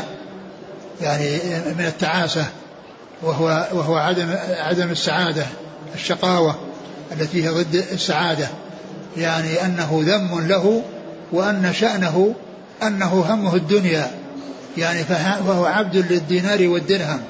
[1.01, 1.39] يعني
[1.79, 2.47] من التعاسة
[3.23, 5.47] وهو وهو عدم عدم السعادة
[5.95, 6.55] الشقاوة
[7.13, 8.49] التي هي ضد السعادة.
[9.17, 10.83] يعني أنه ذم له
[11.33, 12.35] وأن شأنه
[12.83, 14.11] أنه همه الدنيا.
[14.77, 17.21] يعني فهو عبد للدينار والدرهم.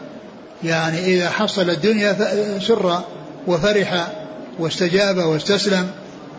[0.64, 2.16] يعني إذا حصل الدنيا
[2.60, 3.00] سر
[3.46, 4.06] وفرح
[4.58, 5.90] واستجاب واستسلم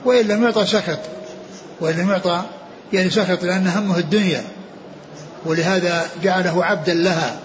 [0.06, 1.00] وإن لم يعطى سخط
[1.82, 2.41] وإن لم يعطى
[2.93, 4.43] يعني سخط لأن همه الدنيا.
[5.45, 7.39] ولهذا جعله عبدا لها.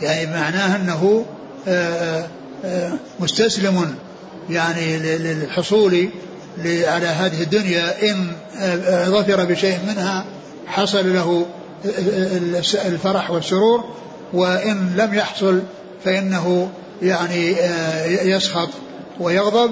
[0.00, 1.24] يعني معناه أنه
[1.68, 2.26] آه،
[2.64, 3.94] آه، مستسلم
[4.50, 6.08] يعني للحصول
[6.64, 8.10] على هذه الدنيا.
[8.10, 8.26] إن
[8.60, 10.24] آه، ظفر بشيء منها
[10.66, 11.46] حصل له
[12.86, 13.84] الفرح والسرور.
[14.32, 15.62] وإن لم يحصل
[16.04, 16.70] فإنه
[17.02, 17.56] يعني
[18.06, 18.68] يسخط
[19.20, 19.70] ويغضب.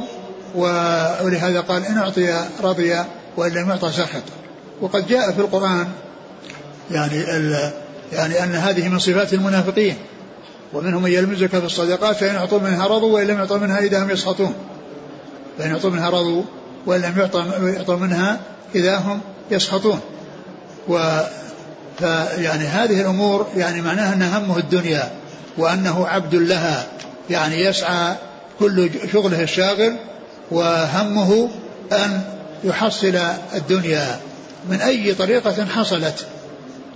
[0.55, 2.96] ولهذا قال إن أعطي رضي
[3.37, 4.39] وإن لم يعطى سخط.
[4.80, 5.88] وقد جاء في القرآن
[6.90, 7.16] يعني
[8.12, 9.96] يعني أن هذه من صفات المنافقين
[10.72, 14.10] ومنهم من يلمزك في الصدقات فإن أعطوا منها رضوا وإن لم يعطوا منها إذا هم
[14.10, 14.54] يسخطون.
[15.58, 16.42] فإن أعطوا منها رضوا
[16.86, 17.18] وإن لم
[17.76, 18.40] يعطوا منها
[18.74, 20.00] إذا هم يسخطون.
[20.88, 21.20] و
[21.98, 25.10] فيعني هذه الأمور يعني معناها أن همه الدنيا
[25.58, 26.86] وأنه عبد لها
[27.30, 28.14] يعني يسعى
[28.58, 29.96] كل شغله الشاغل
[30.50, 31.48] وهمه
[31.92, 32.22] أن
[32.64, 33.18] يحصل
[33.54, 34.20] الدنيا.
[34.68, 36.27] من أي طريقة حصلت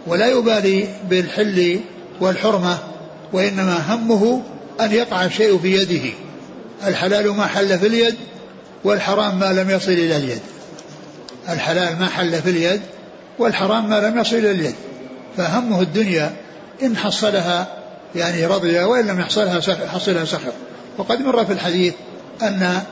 [0.07, 1.81] ولا يبالي بالحل
[2.21, 2.79] والحرمة
[3.33, 4.43] وإنما همه
[4.81, 6.11] أن يقع الشيء في يده.
[6.87, 8.15] الحلال ما حل في اليد
[8.85, 10.41] والحرام ما لم يصل إلى اليد.
[11.49, 12.81] الحلال ما حل في اليد
[13.39, 14.75] والحرام ما لم يصل إلى اليد.
[15.37, 16.33] فهمه الدنيا
[16.83, 17.67] إن حصلها
[18.15, 20.53] يعني رضي وإن لم يحصلها حصلها سخر
[20.99, 21.95] وقد مر في الحديث
[22.43, 22.83] أن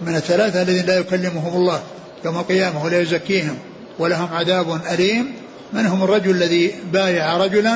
[0.00, 1.80] من الثلاثة الذين لا يكلمهم الله
[2.24, 3.58] يوم القيامة ولا يزكيهم
[4.00, 5.32] ولهم عذاب أليم.
[5.72, 7.74] منهم الرجل الذي بايع رجلا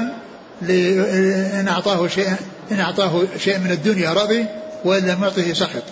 [1.61, 2.33] إن أعطاه شيء
[2.73, 4.45] إن أعطاه شيء من الدنيا رضي
[4.85, 5.83] وإن لم يعطه سخط.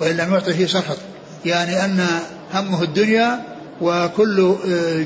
[0.00, 0.96] وإن لم يعطه سخط.
[1.44, 2.06] يعني أن
[2.54, 3.42] همه الدنيا
[3.80, 4.56] وكل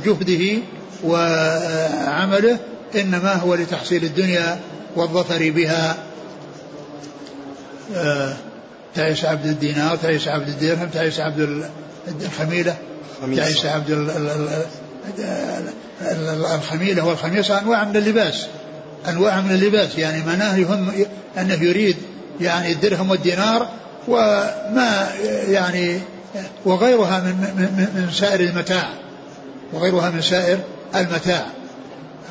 [0.05, 0.59] جهده
[1.05, 2.59] وعمله
[2.95, 4.59] إنما هو لتحصيل الدنيا
[4.97, 5.97] والظفر بها.
[8.95, 11.71] تعيش عبد الدينار تعيش عبد الدرهم تعيش عبد
[12.23, 12.77] الخميلة.
[13.37, 13.91] تعيش عبد
[16.55, 18.47] الخميلة والخميصة أنواع من اللباس.
[19.09, 19.99] أنواع من اللباس.
[19.99, 20.93] يعني معناه يهم
[21.39, 21.97] أنه يريد
[22.41, 23.69] يعني الدرهم والدينار
[24.09, 25.09] وما
[25.49, 26.01] يعني
[26.65, 28.89] وغيرها من, من, من سائر المتاع.
[29.73, 30.59] وغيرها من سائر
[30.95, 31.47] المتاع.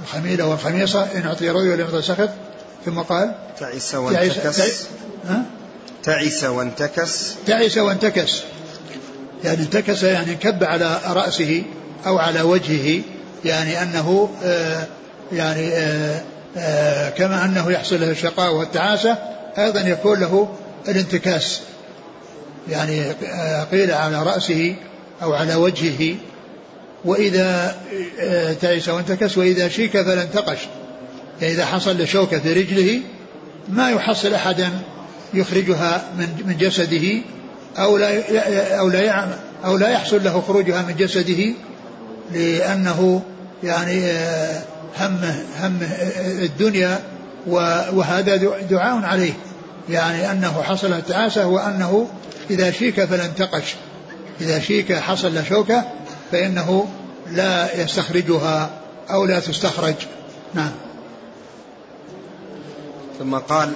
[0.03, 2.29] الخميلة والخميصة إن أعطي رضي ولم يعطي سخط
[2.85, 4.83] ثم قال تعس وانتكس.
[6.03, 7.33] تعس وانتكس.
[7.47, 8.41] تعس وانتكس.
[9.43, 11.63] يعني انتكس يعني انكب على رأسه
[12.05, 13.01] أو على وجهه
[13.45, 14.87] يعني أنه آه
[15.31, 16.21] يعني آه
[16.57, 19.17] آه كما أنه يحصل له الشقاء والتعاسة
[19.57, 20.55] أيضا يكون له
[20.87, 21.61] الانتكاس.
[22.69, 23.11] يعني
[23.71, 24.75] قيل على رأسه
[25.23, 26.15] أو على وجهه
[27.05, 27.77] وإذا
[28.61, 30.59] تعس وانتكس وإذا شيك فلا انتقش
[31.41, 32.99] يعني إذا حصل له شوكة في رجله
[33.69, 34.69] ما يحصل أحدا
[35.33, 36.09] يخرجها
[36.45, 37.21] من جسده
[37.77, 39.27] أو لا أو لا
[39.65, 41.53] أو لا يحصل له خروجها من جسده
[42.33, 43.21] لأنه
[43.63, 44.61] يعني آه،
[44.99, 45.87] همه همه
[46.25, 46.99] الدنيا
[47.47, 48.35] وهذا
[48.69, 49.33] دعاء عليه.
[49.89, 52.07] يعني أنه حصل التعاسة وأنه
[52.49, 53.75] إذا شيك فلا انتقش
[54.41, 55.83] إذا شيك حصل له شوكة
[56.31, 56.87] فإنه
[57.31, 58.69] لا يستخرجها
[59.09, 59.95] أو لا تستخرج.
[60.53, 60.71] نعم.
[63.19, 63.71] ثم قال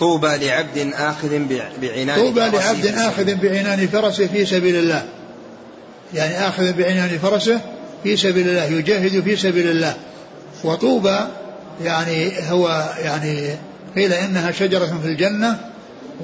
[0.00, 1.38] طوبى لعبد آخذ
[1.80, 5.04] بعنان طوبى لعبد آخذ بعنان فرسه في سبيل الله.
[6.14, 7.60] يعني آخذ بعنان فرسه
[8.02, 9.96] في سبيل الله يجاهد في سبيل الله.
[10.64, 11.18] وطوبى
[11.84, 13.56] يعني هو يعني
[13.96, 15.58] قيل إنها شجرة في الجنة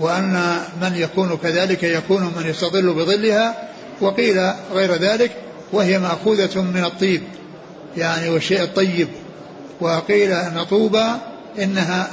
[0.01, 3.69] وأن من يكون كذلك يكون من يستظل بظلها
[4.01, 5.31] وقيل غير ذلك
[5.73, 7.23] وهي مأخوذة من الطيب
[7.97, 9.09] يعني والشيء الطيب.
[9.81, 11.07] وقيل أن طوبى
[11.59, 12.11] إنها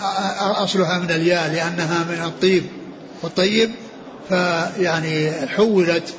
[0.63, 2.63] أصلها من الياء لأنها من الطيب
[3.21, 3.71] والطيب
[4.29, 6.13] فيعني حولت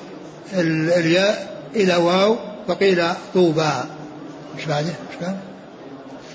[0.52, 2.36] الياء إلى واو
[2.68, 3.04] فقيل
[3.34, 3.70] طوبى.
[4.58, 5.36] مش بعده؟ مش قال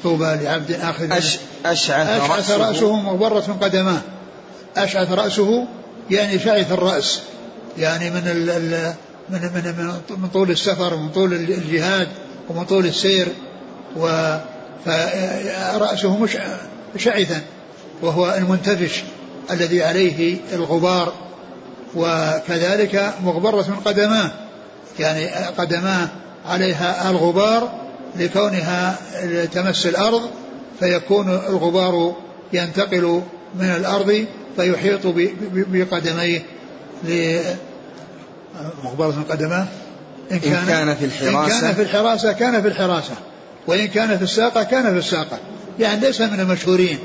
[0.03, 4.01] طوبى لعبد آخذ أش أشعث, أشعث رأسه, رأسه مغبرة قدماه.
[4.77, 5.67] أشعث رأسه
[6.11, 7.21] يعني شعث الرأس.
[7.77, 8.93] يعني من ال ال
[9.29, 12.07] من من من طول السفر ومن طول الجهاد
[12.49, 13.27] ومن طول السير
[13.97, 14.37] و
[14.85, 16.37] فرأسه مش
[16.95, 17.41] شعثا
[18.01, 19.03] وهو المنتفش
[19.51, 21.13] الذي عليه الغبار
[21.95, 24.31] وكذلك مغبرة قدماه
[24.99, 26.07] يعني قدماه
[26.45, 27.71] عليها الغبار
[28.15, 28.95] لكونها
[29.53, 30.21] تمس الأرض
[30.79, 32.15] فيكون الغبار
[32.53, 33.21] ينتقل
[33.55, 35.01] من الأرض فيحيط
[35.53, 36.43] بقدميه
[38.83, 39.65] مغبرة قدماه.
[40.31, 43.13] إن كان, إن كان في الحراسة إن كان في الحراسة كان في الحراسة
[43.67, 45.39] وإن كان في الساقة كان في الساقة.
[45.79, 46.99] يعني ليس من المشهورين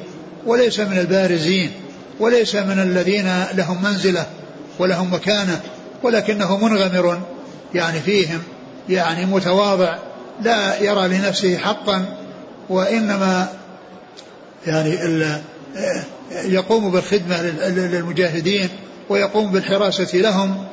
[0.46, 1.70] وليس من البارزين
[2.20, 4.26] وليس من الذين لهم منزلة
[4.78, 5.60] ولهم مكانة
[6.02, 7.20] ولكنه منغمر
[7.74, 8.42] يعني فيهم
[8.88, 9.96] يعني متواضع
[10.42, 12.04] لا يرى لنفسه حقا
[12.68, 13.48] وإنما
[14.66, 14.98] يعني
[16.32, 18.68] يقوم بالخدمة للمجاهدين
[19.08, 20.64] ويقوم بالحراسة لهم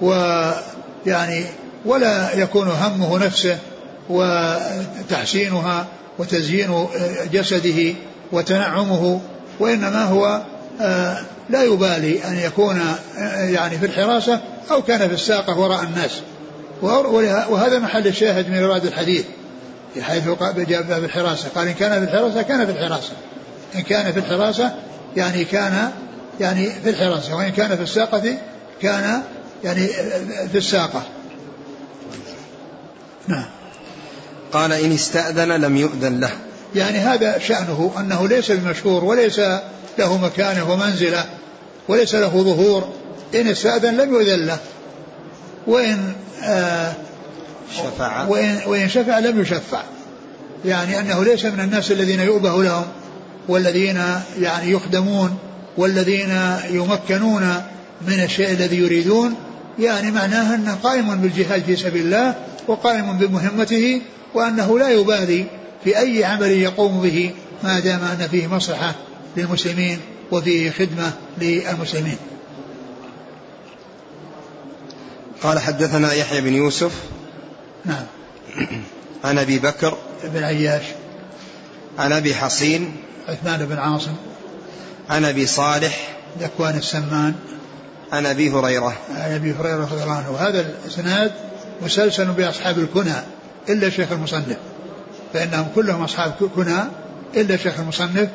[0.00, 1.44] ويعني
[1.84, 3.58] ولا يكون همه نفسه
[4.08, 5.86] وتحسينها
[6.20, 6.86] وتزيين
[7.32, 7.94] جسده
[8.32, 9.20] وتنعمه
[9.60, 10.42] وإنما هو
[10.80, 11.16] آه،
[11.50, 12.80] لا يبالي أن يكون
[13.18, 16.20] آه، يعني في الحراسة أو كان في الساقة وراء الناس.
[17.50, 19.24] وهذا محل الشاهد من إرادة الحديث
[20.00, 21.48] حيث جاء باب الحراسة.
[21.54, 23.12] قال إن كان في الحراسة كان في الحراسة.
[23.74, 24.74] إن كان في الحراسة
[25.16, 25.90] يعني كان
[26.40, 27.36] يعني في الحراسة.
[27.36, 28.38] وإن كان في الساقة
[28.82, 29.22] كان
[29.64, 29.86] يعني
[30.52, 31.02] في الساقة.
[33.28, 33.59] نعم.
[34.52, 36.30] قال إن استأذن لم يؤذن له.
[36.74, 39.40] يعني هذا شأنه أنه ليس بمشهور وليس
[39.98, 41.24] له مكانة ومنزلة
[41.88, 42.88] وليس له ظهور.
[43.34, 44.58] إن استأذن لم يؤذن له.
[45.66, 46.92] وإن آه
[47.76, 48.26] شفع.
[48.26, 49.82] وإن, وإن شفع لم يشفع.
[50.64, 52.84] يعني أنه ليس من الناس الذين يؤبه لهم
[53.48, 54.02] والذين
[54.40, 55.38] يعني يخدمون
[55.76, 56.38] والذين
[56.70, 57.62] يمكنون
[58.08, 59.34] من الشيء الذي يريدون.
[59.78, 62.34] يعني معناه أنه قائم بالجهاد في سبيل الله
[62.68, 64.00] وقائم بمهمته
[64.34, 65.46] وأنه لا يبالي
[65.84, 68.94] في أي عمل يقوم به ما دام أن فيه مصلحة
[69.36, 70.00] للمسلمين
[70.32, 72.16] وفيه خدمة للمسلمين.
[75.42, 76.92] قال حدثنا يحيى بن يوسف.
[77.84, 78.04] نعم.
[79.24, 79.96] عن أبي بكر.
[80.24, 80.82] بن عياش.
[81.98, 82.96] عن أبي حصين.
[83.28, 84.14] عثمان بن عاصم.
[85.10, 86.08] عن أبي صالح.
[86.40, 87.34] ذكوان السمان.
[88.12, 88.96] عن أبي هريرة.
[89.10, 90.30] عن أبي هريرة رضي الله عنه.
[90.30, 91.32] وهذا الإسناد
[91.82, 93.14] مسلسل بأصحاب الكنى.
[93.68, 94.56] إلا شيخ المصنف
[95.32, 96.78] فإنهم كلهم أصحاب كنى
[97.36, 98.28] إلا شيخ المصنف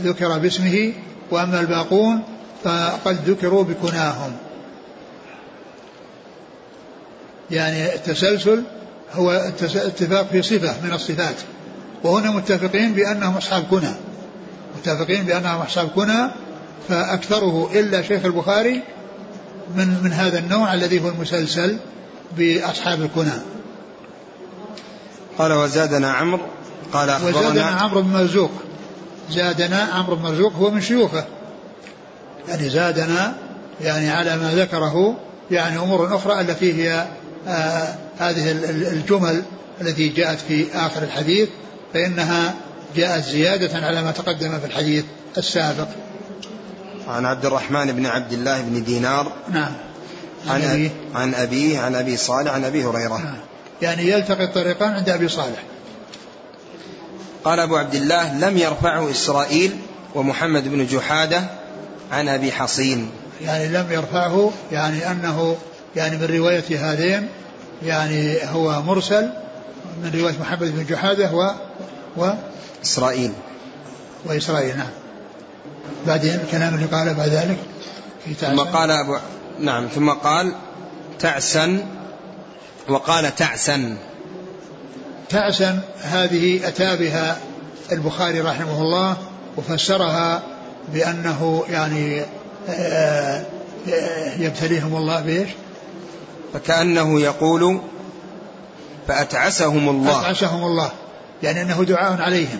[0.00, 0.92] ذكر باسمه
[1.30, 2.22] وأما الباقون
[2.64, 4.32] فقد ذكروا بكناهم.
[7.50, 8.62] يعني التسلسل
[9.12, 9.30] هو
[9.74, 11.34] اتفاق في صفة من الصفات
[12.04, 13.94] وهنا متفقين بأنهم أصحاب كنى.
[14.78, 16.30] متفقين بأنهم أصحاب كنى
[16.88, 18.82] فأكثره إلا شيخ البخاري
[19.76, 21.76] من من هذا النوع الذي هو المسلسل
[22.36, 23.57] بأصحاب الكنى.
[25.38, 26.40] قال وزادنا عمرو
[26.92, 27.38] قال أخبرنا.
[27.38, 28.50] وزادنا عمرو بن مرزوق.
[29.30, 31.24] زادنا عمرو بن مرزوق هو من شيوخه.
[32.48, 33.34] يعني زادنا
[33.80, 35.16] يعني على ما ذكره
[35.50, 37.06] يعني أمور أخرى التي هي
[37.48, 38.50] آه هذه
[38.92, 39.42] الجمل
[39.80, 41.48] التي جاءت في آخر الحديث
[41.94, 42.54] فإنها
[42.96, 45.04] جاءت زيادة على ما تقدم في الحديث
[45.38, 45.88] السابق.
[47.08, 49.32] عن عبد الرحمن بن عبد الله بن دينار.
[49.48, 49.72] نعم.
[50.48, 50.90] عن, عن أبيه.
[51.14, 53.18] عن أبيه عن أبي صالح عن أبي هريرة.
[53.18, 53.36] نعم.
[53.82, 55.62] يعني يلتقي الطريقان عند أبي صالح.
[57.44, 59.76] قال أبو عبد الله لم يرفعه إسرائيل
[60.14, 61.44] ومحمد بن جحادة
[62.12, 63.10] عن أبي حصين.
[63.44, 65.56] يعني لم يرفعه يعني أنه
[65.96, 67.28] يعني من رواية هذين
[67.82, 69.30] يعني هو مرسل
[70.02, 71.50] من رواية محمد بن جحادة و,
[72.16, 72.30] و
[72.84, 73.32] إسرائيل.
[74.24, 74.90] وإسرائيل نعم.
[76.06, 77.56] بعدين الكلام اللي قاله بعد ذلك
[78.24, 79.16] في ثم قال أبو
[79.60, 80.52] نعم ثم قال
[81.18, 81.86] تعسا
[82.88, 83.96] وقال تعسا
[85.28, 87.38] تعسا هذه أتى بها
[87.92, 89.16] البخاري رحمه الله
[89.56, 90.42] وفسرها
[90.92, 92.22] بأنه يعني
[92.68, 93.42] آه،
[94.38, 95.48] يبتليهم الله بإيش؟
[96.54, 97.80] فكأنه يقول
[99.08, 100.20] فأتعسهم الله.
[100.20, 100.90] أتعسهم الله.
[101.42, 102.58] يعني أنه دعاء عليهم.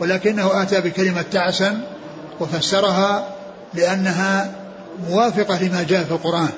[0.00, 1.80] ولكنه أتى بكلمة تعسا
[2.40, 3.28] وفسرها
[3.74, 4.54] لأنها
[5.08, 6.48] موافقة لما جاء في القرآن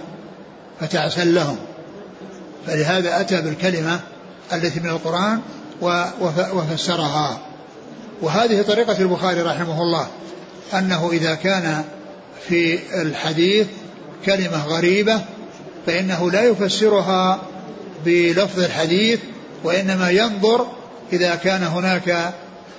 [0.80, 1.56] فتعسا لهم.
[2.68, 4.00] فلهذا أتى بالكلمة
[4.52, 5.40] التي من القرآن
[6.52, 7.38] وفسرها.
[8.22, 10.06] وهذه طريقة البخاري رحمه الله
[10.74, 11.84] أنه إذا كان
[12.48, 13.66] في الحديث
[14.26, 15.20] كلمة غريبة
[15.86, 17.40] فإنه لا يفسرها
[18.04, 19.20] بلفظ الحديث
[19.64, 20.66] وإنما ينظر
[21.12, 22.34] إذا كان هناك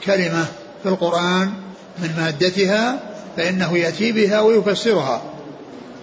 [0.05, 0.45] كلمة
[0.83, 1.53] في القرآن
[1.99, 2.99] من مادتها
[3.37, 5.21] فإنه يأتي بها ويفسرها.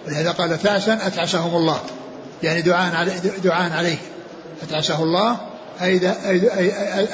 [0.07, 1.79] ولهذا قال تعسا أتعسهم الله.
[2.43, 3.11] يعني دعاء علي
[3.43, 3.97] دعاء عليه.
[4.63, 5.37] أتعسه الله
[5.81, 7.07] أي, أي,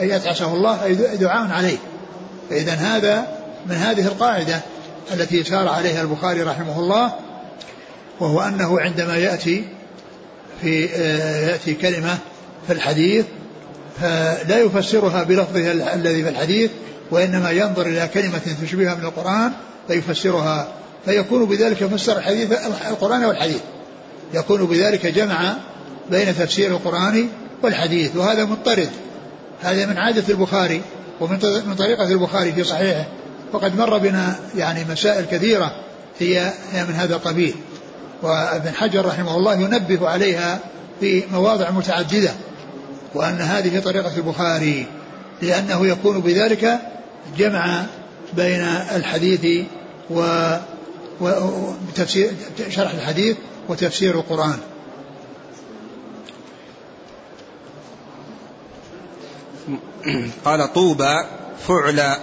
[0.00, 1.76] أي أتعسه الله أي دعاء عليه.
[2.50, 3.26] فإذا هذا
[3.66, 4.60] من هذه القاعدة
[5.12, 7.12] التي سار عليها البخاري رحمه الله
[8.20, 9.64] وهو أنه عندما يأتي
[10.62, 12.18] في آه، يأتي كلمة
[12.66, 13.24] في الحديث
[14.00, 16.70] فلا يفسرها بلفظها الذي في الحديث
[17.10, 19.52] وإنما ينظر إلى كلمة تشبهها من القرآن
[19.88, 20.68] فيفسرها.
[21.04, 22.52] فيكون بذلك فسر الحديث
[22.90, 23.60] القرآن والحديث.
[24.34, 25.54] يكون بذلك جمع
[26.10, 27.28] بين تفسير القرآن
[27.62, 28.90] والحديث وهذا مضطرد.
[29.62, 30.82] هذا من عادة البخاري
[31.20, 31.38] ومن
[31.78, 33.04] طريقة البخاري في صحيحه.
[33.52, 35.72] وقد مر بنا يعني مسائل كثيرة
[36.18, 36.52] هي
[36.88, 37.54] من هذا القبيل.
[38.22, 40.60] وابن حجر رحمه الله ينبه عليها
[41.00, 42.30] في مواضع متعددة
[43.14, 44.86] وأن هذه طريقة البخاري
[45.42, 46.78] لأنه يكون بذلك
[47.38, 47.82] جمع
[48.36, 48.60] بين
[48.94, 49.66] الحديث
[50.10, 50.24] و
[51.20, 52.30] وتفسير
[52.70, 53.36] شرح الحديث
[53.68, 54.58] وتفسير القرآن.
[60.44, 61.14] قال طوبى
[61.68, 62.16] فعل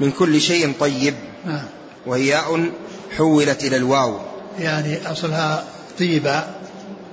[0.00, 1.14] من كل شيء طيب
[1.46, 1.64] نعم.
[2.06, 2.70] وهياء
[3.16, 4.18] حولت إلى الواو.
[4.58, 5.64] يعني أصلها
[5.98, 6.44] طيبة.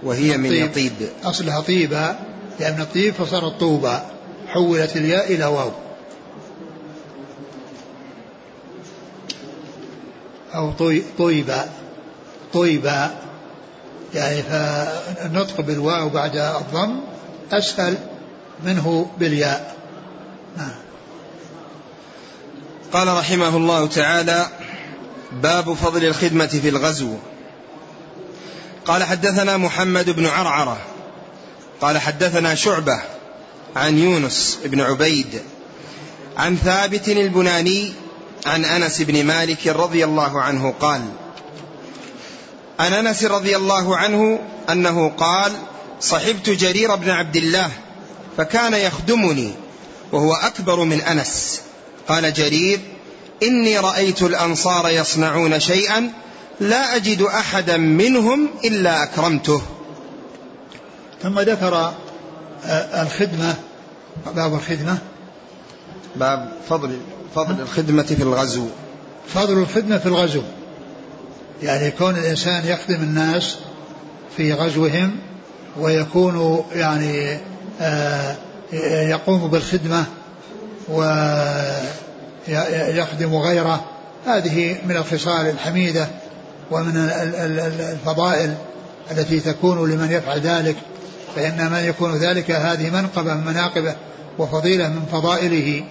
[0.04, 0.94] وهي من يطيب.
[1.24, 2.16] أصلها طيبة
[2.60, 4.02] يعني من الطيب فصارت طوبة
[4.48, 5.72] حولت الياء إلى واو.
[10.56, 10.72] أو
[11.18, 11.66] طيبة
[12.54, 13.29] طيبة
[14.14, 17.00] يعني فالنطق بالواو بعد الضم
[17.52, 17.98] أسهل
[18.64, 19.76] منه بالياء.
[20.58, 20.76] نعم.
[22.94, 24.48] قال رحمه الله تعالى
[25.32, 27.16] باب فضل الخدمة في الغزو.
[28.86, 30.78] قال حدثنا محمد بن عرعرة.
[31.82, 33.00] قال حدثنا شعبة
[33.76, 35.42] عن يونس بن عبيد
[36.38, 37.94] عن ثابت البناني
[38.46, 41.02] عن أنس بن مالك رضي الله عنه قال
[42.80, 44.40] عن انس رضي الله عنه
[44.70, 45.52] انه قال
[46.02, 47.70] صحبت جرير بن عبد الله
[48.38, 49.52] فكان يخدمني
[50.12, 51.62] وهو أكبر من أنس.
[52.08, 52.80] قال جرير
[53.44, 56.12] إني رأيت الأنصار يصنعون شيئا
[56.60, 59.62] لا أجد احدا منهم إلا أكرمته.
[61.24, 61.94] ثم ذكر
[62.66, 63.56] آه، الخدمة
[64.36, 64.98] باب الخدمة.
[66.16, 66.98] باب فضل
[67.36, 68.68] فضل الخدمة في الغزو.
[69.34, 70.42] فضل الخدمة في الغزو.
[71.64, 73.58] يعني كون الإنسان يخدم الناس
[74.38, 75.16] في غزوهم
[75.80, 77.38] ويكون يعني
[77.82, 78.36] آه،
[79.10, 80.06] يقوم بالخدمة
[82.48, 83.86] ويخدم غيره
[84.26, 86.08] هذه من الخصال الحميدة
[86.72, 88.56] ومن الفضائل
[89.12, 90.76] التي تكون لمن يفعل ذلك.
[91.36, 93.96] فإن من يكون ذلك هذه منقبة من مناقبه
[94.38, 95.84] وفضيلة من فضائله.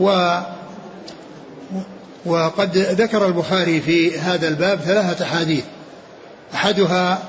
[0.00, 0.38] و
[2.24, 5.64] وقد ذكر البخاري في هذا الباب ثلاثة أحاديث.
[6.54, 7.22] أحدها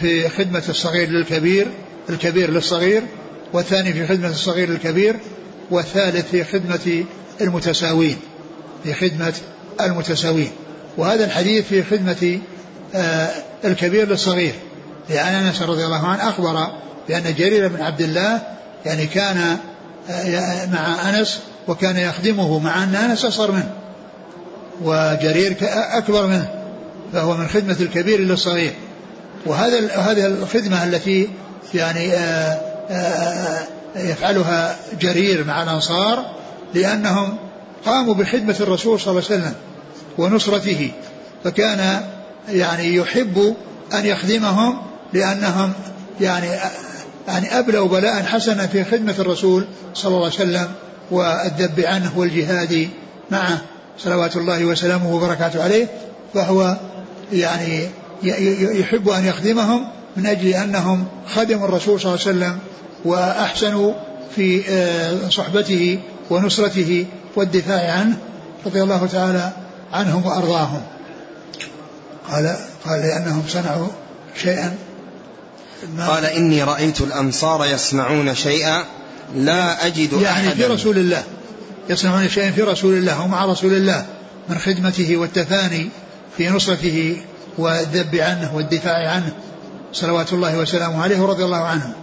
[0.00, 1.66] في خدمة الصغير للكبير
[2.10, 3.02] الكبير للصغير
[3.52, 5.16] والثاني في خدمة الصغير للكبير
[5.70, 7.04] والثالث في خدمة
[7.40, 8.16] المتساوين
[8.84, 9.34] في خدمة
[9.80, 10.50] المتساوين.
[10.96, 12.38] وهذا الحديث في خدمة
[12.94, 13.30] آه،
[13.64, 14.54] الكبير للصغير.
[15.10, 16.66] لأن أنس رضي الله عنه أخبر
[17.08, 18.42] بأن جرير بن عبد الله
[18.86, 19.58] يعني كان
[20.10, 23.81] آه، مع أنس وكان يخدمه مع أن أنس أصغر منه.
[24.82, 26.48] وجرير أكبر منه
[27.12, 28.72] فهو من خدمة الكبير للصغير
[29.46, 31.28] وهذا هذه الخدمة التي
[31.74, 36.24] يعني آآ آه، آآ يفعلها جرير مع الأنصار
[36.74, 37.36] لأنهم
[37.86, 39.54] قاموا بخدمة الرسول صلى الله عليه وسلم
[40.18, 40.90] ونصرته
[41.44, 42.02] فكان
[42.48, 43.56] يعني يحب
[43.94, 44.78] أن يخدمهم
[45.12, 45.72] لأنهم
[46.20, 46.46] يعني
[47.28, 50.72] يعني أبلوا بلاء حسنا في خدمة الرسول صلى الله عليه وسلم
[51.10, 52.88] والذب عنه والجهاد
[53.30, 53.60] معه.
[53.98, 55.88] صلوات الله وسلامه وبركاته عليه
[56.34, 56.76] فهو
[57.32, 57.88] يعني
[58.80, 62.58] يحب أن يخدمهم من أجل أنهم خدموا الرسول صلى الله عليه وسلم
[63.04, 63.92] وأحسنوا
[64.36, 65.98] في آه، صحبته
[66.30, 67.06] ونصرته
[67.36, 68.16] والدفاع عنه
[68.66, 69.52] رضي الله تعالى
[69.92, 70.82] عنهم وأرضاهم.
[72.30, 73.88] قال قال لأنهم صنعوا
[74.42, 74.76] شيئا.
[75.98, 78.84] قال إني رأيت الأنصار يصنعون شيئا
[79.36, 80.54] لا أجد يعني أحدا.
[80.54, 81.22] في رسول الله.
[81.90, 84.06] يصنعون شيئا في رسول الله ومع رسول الله
[84.48, 85.88] من خدمته والتفاني
[86.36, 87.16] في نصرته
[87.58, 89.32] والذب عنه والدفاع عنه.
[89.92, 91.94] صلوات الله وسلامه عليه ورضي الله عنه.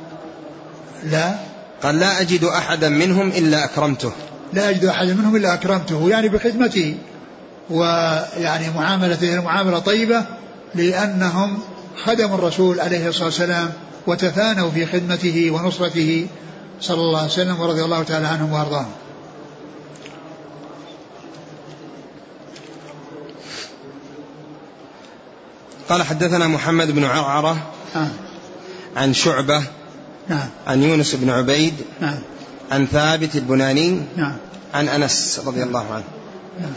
[1.03, 1.36] لا.
[1.84, 4.11] قال لا أجد أحدا منهم إلا أكرمته.
[4.53, 6.09] لا أجد أحدا منهم إلا أكرمته.
[6.09, 6.95] يعني بخدمته
[7.69, 10.25] ويعني معاملته معاملة طيبة
[10.75, 11.59] لأنهم
[12.05, 13.69] خدموا الرسول عليه الصلاة والسلام
[14.07, 16.27] وتفانوا في خدمته ونصرته
[16.82, 18.91] صلى الله عليه وسلم ورضي الله تعالى عنهم وأرضاهم.
[25.90, 28.08] قال حدثنا محمد بن عرعرة آه.
[28.98, 29.64] عن شعبة
[30.30, 30.50] نعم.
[30.68, 32.20] عن يونس بن عبيد نعم.
[32.72, 34.38] عن ثابت البناني نعم.
[34.74, 36.04] عن أنس رضي الله عنه.
[36.62, 36.72] نعم.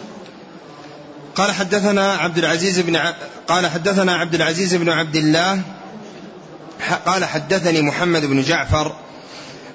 [1.35, 3.13] قال حدثنا عبد العزيز بن ع...
[3.49, 5.63] قال حدثنا عبد العزيز بن عبد الله
[6.81, 8.97] ح- قال حدثني محمد بن جعفر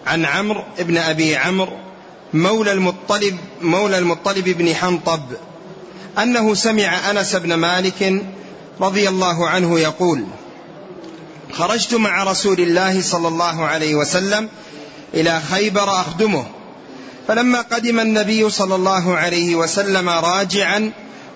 [0.08, 1.78] عن عمرو بن أبي عمرو
[2.34, 5.22] مولى المطلب مولى المطلب بن حنطب
[6.18, 8.24] أنه سمع أنس بن مالك
[8.82, 10.26] رضي الله عنه يقول
[11.54, 14.50] خرجت مع رسول الله صلى الله عليه وسلم
[15.14, 16.46] إلى خيبر أخدمه
[17.28, 20.92] فلما قدم النبي صلى الله عليه وسلم راجعا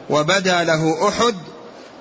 [0.09, 1.35] وبدا له أحد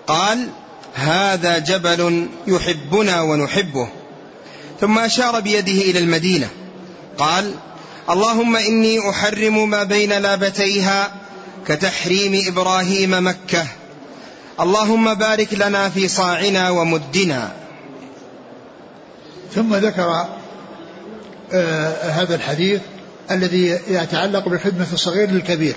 [0.07, 0.49] قال
[0.95, 3.88] هذا جبل يحبنا ونحبه.
[4.80, 6.49] ثم أشار بيده إلى المدينة
[7.18, 7.55] قال
[8.11, 11.12] اللهم إني أحرم ما بين لابتيها
[11.66, 13.66] كتحريم إبراهيم مكة.
[14.61, 17.53] اللهم بارك لنا في صاعنا ومدنا.
[19.55, 20.27] ثم ذكر
[21.53, 22.81] آه هذا الحديث
[23.31, 25.77] الذي يتعلق بخدمة الصغير للكبير.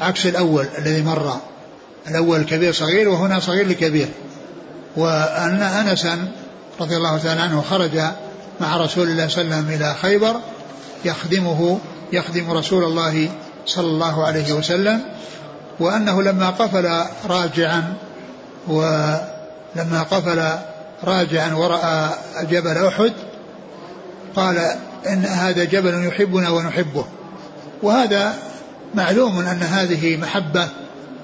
[0.00, 1.36] عكس الأول الذي مر.
[2.08, 4.08] الأول الكبير صغير وهنا صغير لكبير.
[4.96, 6.28] وأن أنسا
[6.80, 8.00] رضي الله تعالى عنه خرج
[8.60, 10.36] مع رسول الله صلى الله عليه وسلم إلى خيبر
[11.04, 11.78] يخدمه
[12.12, 13.28] يخدم رسول الله
[13.66, 15.00] صلى الله عليه وسلم.
[15.80, 17.94] وأنه لما قفل راجعا
[18.66, 20.42] ولما قفل
[21.04, 22.10] راجعا ورأى
[22.50, 23.12] جبل أحد
[24.36, 24.58] قال
[25.08, 27.04] إن هذا جبل يحبنا ونحبه.
[27.82, 28.34] وهذا
[28.94, 30.68] معلوم أن هذه محبة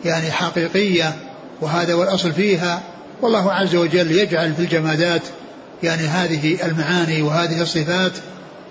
[0.05, 1.15] يعني حقيقية
[1.61, 2.83] وهذا والأصل فيها.
[3.23, 5.23] والله عز وجل يجعل في الجمادات
[5.83, 8.13] يعني هذه المعاني وهذه الصفات.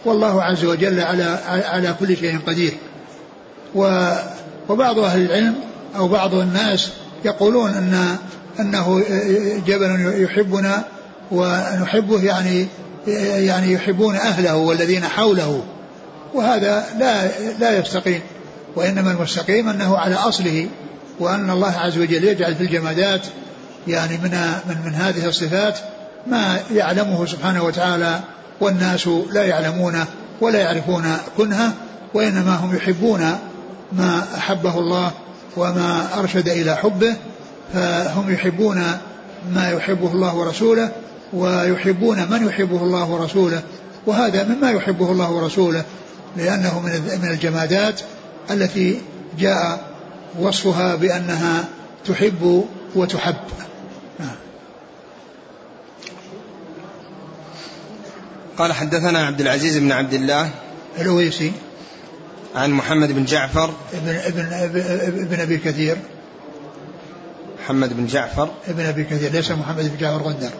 [0.05, 2.73] والله عز وجل على على كل شيء قدير.
[4.69, 6.89] وبعض أهل العلم أو بعض الناس
[7.25, 8.17] يقولون أن
[8.59, 9.03] أنه
[9.67, 10.83] جبل يحبنا
[11.31, 12.67] ونحبه يعني
[13.37, 15.63] يعني يحبون أهله والذين حوله
[16.33, 17.27] وهذا لا
[17.59, 18.21] لا يستقيم
[18.75, 20.67] وإنما المستقيم أنه على أصله
[21.19, 23.21] وأن الله عز وجل يجعل في الجمادات
[23.87, 24.31] يعني من
[24.67, 25.79] من من هذه الصفات
[26.27, 28.19] ما يعلمه سبحانه وتعالى
[28.61, 30.05] والناس لا يعلمونه
[30.41, 31.73] ولا يعرفون كنهه
[32.13, 33.37] وإنما هم يحبون
[33.91, 35.11] ما أحبه الله
[35.57, 37.15] وما أرشد إلى حبه
[37.73, 38.97] فهم يحبون
[39.51, 40.91] ما يحبه الله ورسوله
[41.33, 43.61] ويحبون من يحبه الله ورسوله
[44.05, 45.83] وهذا مما يحبه الله ورسوله
[46.37, 48.01] لأنه من من الجمادات
[48.51, 49.01] التي
[49.39, 49.89] جاء
[50.39, 51.65] وصفها بأنها
[52.05, 53.35] تحب وتحب.
[58.57, 60.49] قال حدثنا عبد العزيز بن عبد الله.
[60.99, 61.51] الأويسي.
[62.55, 63.73] عن محمد بن جعفر.
[63.93, 64.53] ابن ابن
[65.23, 65.97] ابن أبي كثير.
[67.63, 68.49] محمد بن جعفر.
[68.67, 70.51] ابن أبي كثير ليس محمد بن جعفر غندر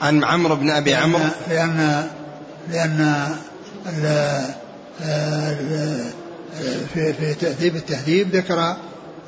[0.00, 1.24] عن عمرو بن أبي عمرو.
[1.48, 2.08] لأن
[2.70, 3.28] لأن
[6.94, 8.76] في في تهذيب التهذيب ذكر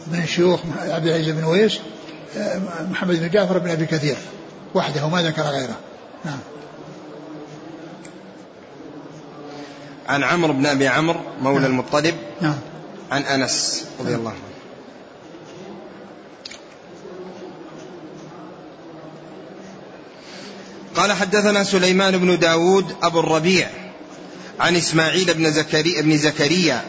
[0.06, 1.78] من شيوخ عبد العزيز بن ويس
[2.90, 4.16] محمد بن جعفر بن أبي كثير
[4.74, 5.76] وحده ما ذكر غيره.
[6.24, 6.38] نعم.
[10.08, 11.70] عن عمرو بن أبي عمرو مولى نعم.
[11.70, 12.58] المطلب نعم.
[13.10, 14.38] عن أنس رضي الله عنه.
[20.96, 23.70] قال حدثنا سليمان بن داود أبو الربيع
[24.60, 26.84] عن إسماعيل بن زكريا, بن زكريا.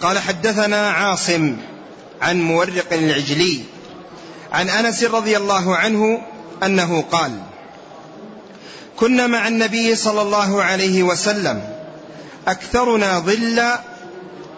[0.00, 1.56] قال حدثنا عاصم
[2.22, 3.60] عن مورق العجلي
[4.52, 6.22] عن أنس رضي الله عنه
[6.62, 7.32] أنه قال
[8.96, 11.73] كنا مع النبي صلى الله عليه وسلم
[12.48, 13.80] أكثرنا ظلا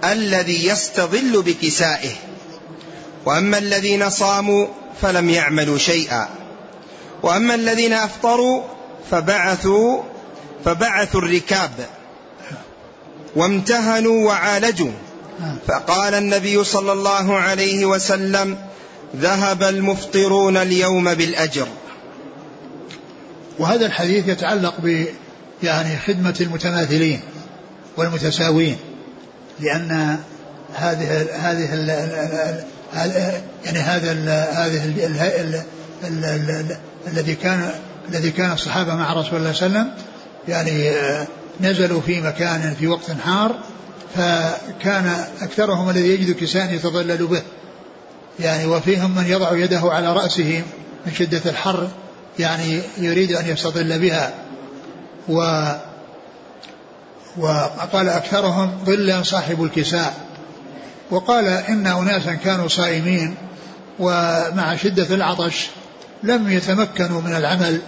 [0.05, 2.13] الذي يستظل بكسائه.
[3.27, 4.67] وأما الذين صاموا
[5.03, 6.29] فلم يعملوا شيئا.
[7.23, 8.63] وأما الذين أفطروا
[9.11, 10.03] فبعثوا
[10.65, 11.71] فبعثوا الركاب.
[13.37, 14.93] وامتهنوا وعالجوا.
[15.69, 18.59] فقال النبي صلى الله عليه وسلم
[19.17, 21.67] ذهب المفطرون اليوم بالأجر.
[23.59, 25.07] وهذا الحديث يتعلق ب
[25.63, 27.21] يعني خدمة المتماثلين.
[27.97, 28.77] والمتساوين
[29.61, 30.19] لأن
[30.75, 31.75] هذه هذه
[33.65, 34.13] يعني هذا
[34.53, 34.85] هذه
[37.07, 37.71] الذي كان
[38.09, 40.07] الذي كان الصحابة مع رسول الله صلى الله عليه وسلم
[40.49, 41.27] يعني آه،
[41.61, 43.59] نزلوا في مكان في وقت حار
[44.15, 47.43] فكان أكثرهم الذي يجد كساء يتظلل به.
[48.41, 50.63] يعني وفيهم من يضع يده على رأسه
[51.07, 51.89] من شدة الحر
[52.39, 54.35] يعني يريد أن يستظل بها.
[55.29, 55.43] و
[57.39, 60.15] وقال أكثرهم ظلا صاحب الكساء.
[61.11, 63.35] وقال إن أناسا كانوا صائمين
[63.99, 65.67] ومع شدة العطش
[66.23, 67.81] لم يتمكنوا من العمل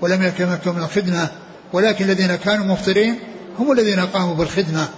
[0.00, 1.28] ولم يتمكنوا من الخدمة
[1.72, 3.18] ولكن الذين كانوا مفطرين
[3.58, 4.88] هم الذين قاموا بالخدمة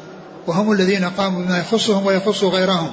[0.46, 2.90] وهم الذين قاموا بما يخصهم ويخص غيرهم.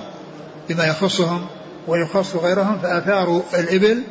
[0.69, 1.45] بما يخصهم
[1.87, 4.03] ويخص غيرهم فأثاروا الإبل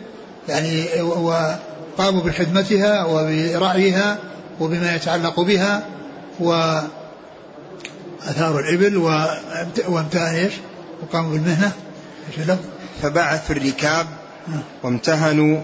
[0.49, 4.19] يعني وقاموا بخدمتها وبرعيها
[4.61, 5.83] وبما يتعلق بها.
[6.41, 6.81] و
[8.23, 8.97] أثاروا الإبل
[9.89, 10.53] وامتهن إيش؟
[11.03, 11.73] وقاموا بالمهنة
[13.03, 14.07] فبعثوا الركاب
[14.83, 15.61] وامتهنوا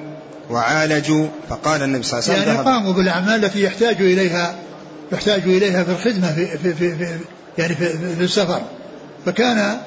[0.51, 1.27] وعالجوا.
[1.49, 4.55] فقال النبي صلى الله عليه وسلم يعني قاموا بالأعمال التي يحتاج إليها
[5.13, 7.19] يحتاج إليها في الخدمة في, في, في, في
[7.59, 8.63] يعني في, في السفر.
[9.27, 9.79] فكان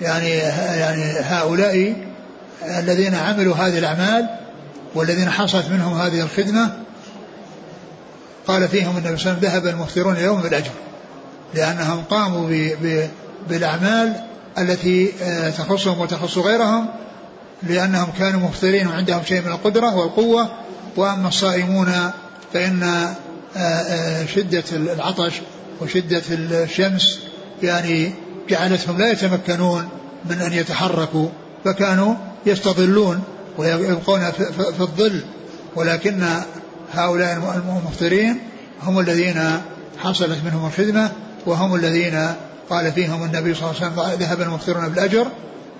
[0.00, 1.96] يعني يعني هؤلاء
[2.78, 4.28] الذين عملوا هذه الأعمال
[4.94, 6.72] والذين حصلت منهم هذه الخدمة
[8.48, 10.70] قال فيهم النبي صلى الله عليه وسلم ذهب المفطرون اليوم بالأجر
[11.54, 13.08] لأنهم قاموا ب ب
[13.48, 14.12] بالأعمال
[14.58, 16.86] التي آه، تخصهم وتخص غيرهم
[17.62, 20.48] لأنهم كانوا مفطرين وعندهم شيء من القدرة والقوة
[20.96, 22.10] وأما الصائمون
[22.52, 23.16] فإن آه،
[23.56, 25.32] آه، شدة العطش
[25.80, 27.18] وشدة الشمس
[27.62, 28.12] يعني
[28.48, 29.88] جعلتهم لا يتمكنون
[30.30, 31.28] من أن يتحركوا
[31.64, 32.14] فكانوا
[32.46, 33.22] يستظلون
[33.58, 35.22] ويبقون في الظل
[35.76, 36.24] ولكن
[36.92, 38.38] هؤلاء المفطرين
[38.82, 39.60] هم الذين
[39.98, 41.10] حصلت منهم الخدمة
[41.46, 42.28] وهم الذين
[42.70, 45.26] قال فيهم النبي صلى الله عليه وسلم ذهب المفطرون بالأجر.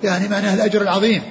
[0.05, 1.23] يعني معناه الأجر العظيم.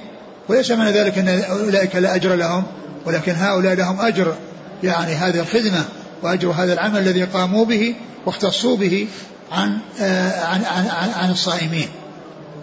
[0.48, 2.64] وليس معنى ذلك أن أولئك لا أجر لهم
[3.06, 4.34] ولكن هؤلاء لهم أجر.
[4.82, 5.84] يعني هذه الخدمة
[6.22, 7.94] وأجر هذا العمل الذي قاموا به
[8.26, 9.08] واختصوا به
[9.52, 11.88] عن آه، عن عن, عن, عن الصائمين.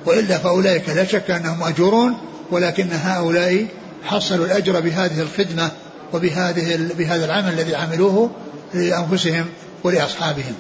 [0.06, 2.18] وإلا فأولئك لا شك أنهم ماجورون
[2.52, 3.68] ولكن هؤلاء
[4.04, 5.72] حصلوا الأجر بهذه الخدمة
[6.16, 8.32] وبهذه بهذا العمل الذي عملوه
[8.74, 9.46] لأنفسهم
[9.84, 10.54] ولأصحابهم.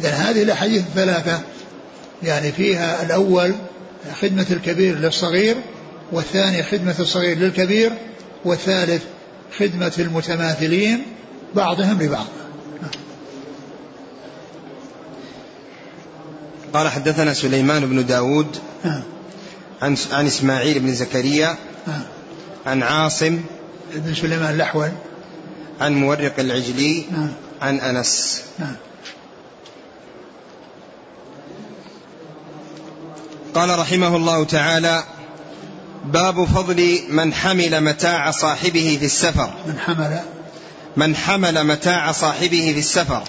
[0.00, 1.40] اذا هذه الأحاديث الثلاثة
[2.22, 3.54] يعني فيها الأول
[4.22, 5.56] خدمة الكبير للصغير
[6.12, 7.92] والثاني خدمة الصغير للكبير
[8.44, 9.02] والثالث
[9.58, 11.02] خدمة المتماثلين
[11.54, 12.26] بعضهم لبعض.
[16.74, 19.02] قال حدثنا سليمان بن داود نعم.
[19.82, 21.56] عن عن إسماعيل بن زكريا
[21.86, 22.02] نعم.
[22.66, 23.40] عن عاصم
[23.94, 24.92] بن سليمان الأحول.
[25.80, 27.04] عن مورق العجلي
[27.62, 28.42] عن أنس.
[33.54, 35.04] قال رحمه الله تعالى
[36.04, 39.50] باب فضل من حمل متاع صاحبه في السفر.
[39.66, 40.20] من حمل.
[40.96, 43.22] من حمل متاع صاحبه في السفر.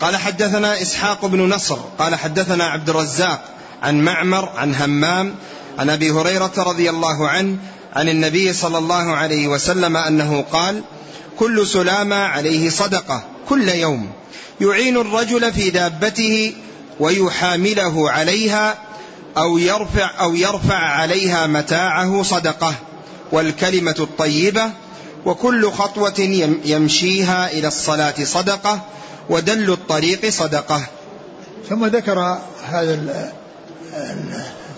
[0.00, 3.44] قال حدثنا إسحاق بن نصر قال حدثنا عبد الرزاق
[3.82, 5.34] عن معمر عن همام
[5.78, 7.56] عن أبي هريرة رضي الله عنه
[7.98, 10.82] عن النبي صلى الله عليه وسلم أنه قال
[11.38, 14.10] كل سلامة عليه صدقة كل يوم.
[14.60, 16.54] يعين الرجل في دابته
[17.00, 18.78] ويحامله عليها
[19.38, 22.74] أو يرفع أو يرفع عليها متاعه صدقة
[23.32, 24.70] والكلمة الطيبة
[25.26, 26.20] وكل خطوة
[26.64, 28.80] يمشيها إلى الصلاة صدقة
[29.30, 30.86] ودل الطريق صدقة.
[31.68, 33.32] ثم ذكر هذا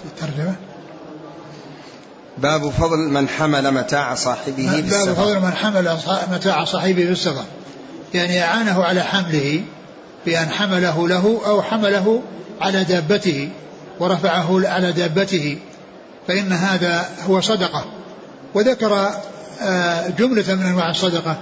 [0.05, 0.70] الترجمة.
[2.43, 5.97] باب فضل من حمل متاع صاحبه في باب فضل من حمل
[6.33, 7.45] متاع صاحبه في السفر
[8.15, 9.63] يعني أعانه على حمله
[10.27, 12.23] بأن حمله له أو حمله
[12.61, 13.49] على دابته
[14.01, 15.59] ورفعه على دابته
[16.29, 17.85] فإن هذا هو صدقة.
[18.55, 19.11] وذكر
[19.63, 21.37] آه، جملة من أنواع الصدقة.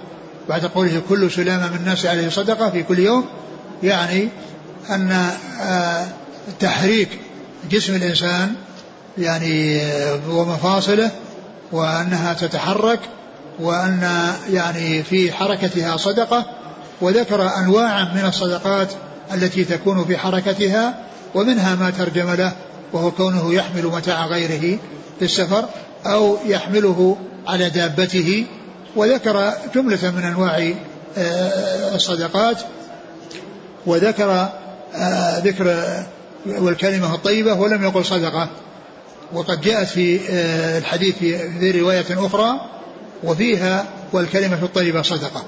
[0.49, 3.25] بعد قوله كل سلامة من الناس عليه صدقة في كل يوم
[3.83, 4.29] يعني
[4.91, 5.31] أن
[5.61, 6.07] آه،
[6.61, 7.09] تحريك
[7.71, 8.55] جسم الإنسان
[9.19, 9.81] يعني
[10.31, 11.11] ومفاصله
[11.73, 13.01] وأنها تتحرك
[13.61, 16.45] وأن يعني في حركتها صدقة
[17.01, 18.89] وذكر أنواعا من الصدقات
[19.35, 20.95] التي تكون في حركتها
[21.35, 22.53] ومنها ما ترجم له
[22.93, 24.79] وهو كونه يحمل متاع غيره
[25.19, 25.65] في السفر
[26.07, 27.17] أو يحمله
[27.47, 28.47] على دابته.
[28.97, 30.73] وذكر جملة من أنواع
[31.19, 32.59] آه، الصدقات.
[33.87, 34.49] وذكر
[34.95, 35.85] آه، ذكر
[36.47, 38.49] والكلمة الطيبة ولم يقل صدقة.
[39.33, 42.61] وقد جاءت في آه، الحديث في رواية أخرى
[43.25, 45.45] وفيها والكلمة الطيبة صدقة.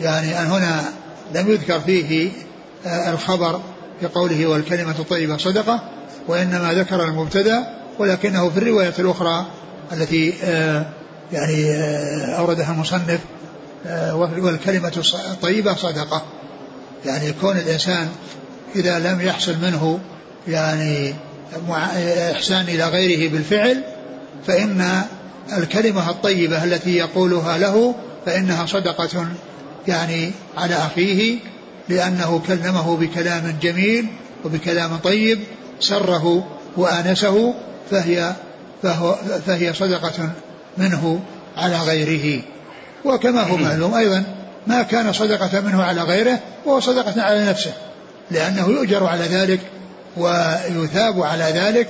[0.00, 0.84] يعني أن هنا
[1.34, 2.30] لم يذكر فيه
[2.86, 3.60] الخبر
[4.00, 5.80] في قوله والكلمة الطيبة صدقة
[6.28, 7.66] وإنما ذكر المبتدأ
[7.98, 9.46] ولكنه في الرواية الأخرى
[9.92, 10.34] التي
[11.32, 13.20] يعني آه، أوردها المصنف
[13.86, 14.92] آه، والكلمة
[15.30, 16.22] الطيبة صدقة.
[17.04, 18.08] يعني كون الإنسان
[18.76, 19.98] إذا لم يحصل منه
[20.48, 21.14] يعني
[22.32, 23.82] إحسان إلى غيره بالفعل
[24.46, 25.02] فإن
[25.58, 27.94] الكلمة الطيبة التي يقولها له
[28.26, 29.26] فإنها صدقة
[29.88, 31.38] يعني على أخيه
[31.88, 34.06] لأنه كلمه بكلام جميل
[34.44, 35.38] وبكلام طيب
[35.80, 37.54] سره وآنسه
[37.90, 38.32] فهي
[38.82, 39.14] فهو
[39.46, 40.30] فهي صدقة
[40.78, 41.20] منه
[41.56, 42.42] على غيره.
[43.04, 44.24] وكما هو معلوم أيضا
[44.66, 47.72] ما كان صدقة منه على غيره وهو صدقة على نفسه
[48.30, 49.60] لأنه يؤجر على ذلك
[50.16, 51.88] ويثاب على ذلك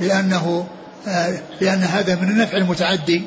[0.00, 0.66] لأنه
[1.08, 3.22] آه، لأن هذا من النفع المتعدي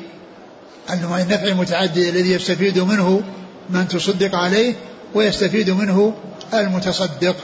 [0.92, 3.22] أنه من النفع المتعدي الذي يستفيد منه
[3.70, 4.74] من تصدق عليه
[5.14, 6.14] ويستفيد منه
[6.54, 7.36] المتصدق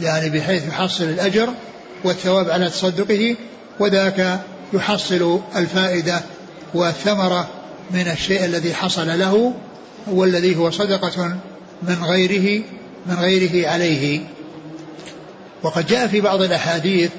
[0.00, 1.48] يعني بحيث يحصل الأجر
[2.04, 3.36] والثواب على تصدقه
[3.80, 4.40] وذاك
[4.72, 6.20] يحصل الفائدة
[6.74, 7.48] والثمرة
[7.90, 9.54] من الشيء الذي حصل له
[10.06, 11.36] والذي هو صدقة
[11.82, 12.62] من غيره
[13.06, 14.20] من غيره عليه.
[15.62, 17.10] وقد جاء في بعض الأحاديث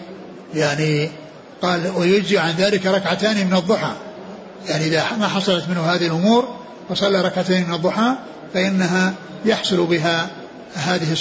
[0.56, 1.10] يعني
[1.62, 3.92] قال ويجزي عن ذلك ركعتان من الضحى.
[4.68, 6.56] يعني إذا ما حصلت منه هذه الأمور
[6.90, 8.16] وصلى ركعتين من الضحى
[8.54, 9.14] فإنها
[9.46, 10.28] يحصل بها
[10.76, 11.14] هذه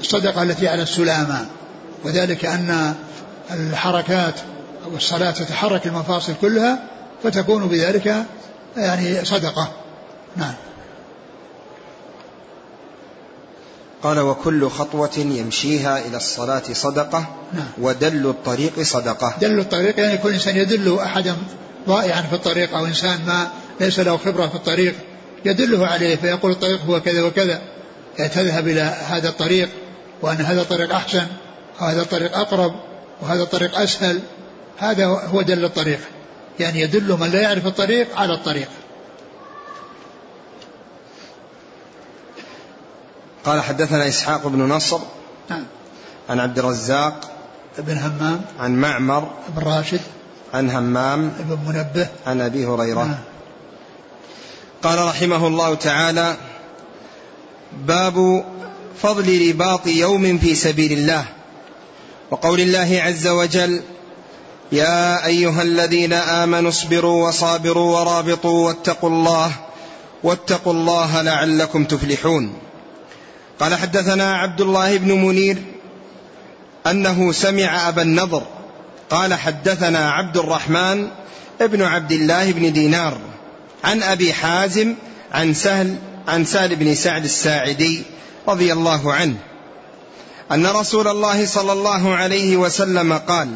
[0.00, 1.46] الصدقة التي على السلامة.
[2.04, 2.94] وذلك أن
[3.50, 4.34] الحركات
[4.92, 6.78] والصلاة تتحرك المفاصل كلها
[7.22, 8.24] فتكون بذلك
[8.76, 9.72] يعني صدقة.
[10.36, 10.54] نعم.
[14.06, 17.66] قال وكل خطوة يمشيها إلى الصلاة صدقة نعم.
[17.78, 19.34] ودل الطريق صدقة.
[19.40, 21.36] دل الطريق يعني كل إنسان يدل أحدا
[21.88, 23.48] ضائعا في الطريق أو إنسان ما
[23.80, 24.94] ليس له خبرة في الطريق
[25.44, 27.60] يدله عليه فيقول الطريق هو كذا وكذا.
[28.18, 29.68] يعني تذهب إلى هذا الطريق
[30.22, 31.26] وأن هذا الطريق أحسن
[31.80, 32.74] وهذا الطريق أقرب
[33.22, 34.20] وهذا الطريق أسهل.
[34.78, 36.00] هذا هو دل الطريق.
[36.60, 38.68] يعني يدل من لا يعرف الطريق على الطريق.
[43.46, 44.98] قال حدثنا إسحاق بن نصر
[45.50, 45.64] نعم.
[46.30, 47.30] عن عبد الرزاق
[47.78, 48.40] بن همام.
[48.60, 50.00] عن معمر بن راشد.
[50.54, 52.08] عن همام بن منبه.
[52.26, 53.04] عن أبي هريرة.
[53.04, 53.18] نعم.
[54.82, 56.36] قال رحمه الله تعالى
[57.86, 58.44] باب
[59.02, 61.24] فضل رباط يوم في سبيل الله.
[62.30, 63.82] وقول الله عز وجل
[64.72, 69.52] يا أيها الذين آمنوا اصبروا وصابروا ورابطوا واتقوا الله
[70.22, 72.65] واتقوا الله لعلكم تفلحون.
[73.60, 75.62] قال حدثنا عبد الله بن منير
[76.86, 78.42] أنه سمع أبا النضر
[79.10, 81.08] قال حدثنا عبد الرحمن
[81.60, 83.18] ابن عبد الله بن دينار
[83.84, 84.94] عن أبي حازم
[85.32, 85.96] عن سهل
[86.28, 88.02] عن سهل بن سعد الساعدي
[88.48, 89.36] رضي الله عنه
[90.52, 93.48] أن رسول الله صلى الله عليه وسلم قال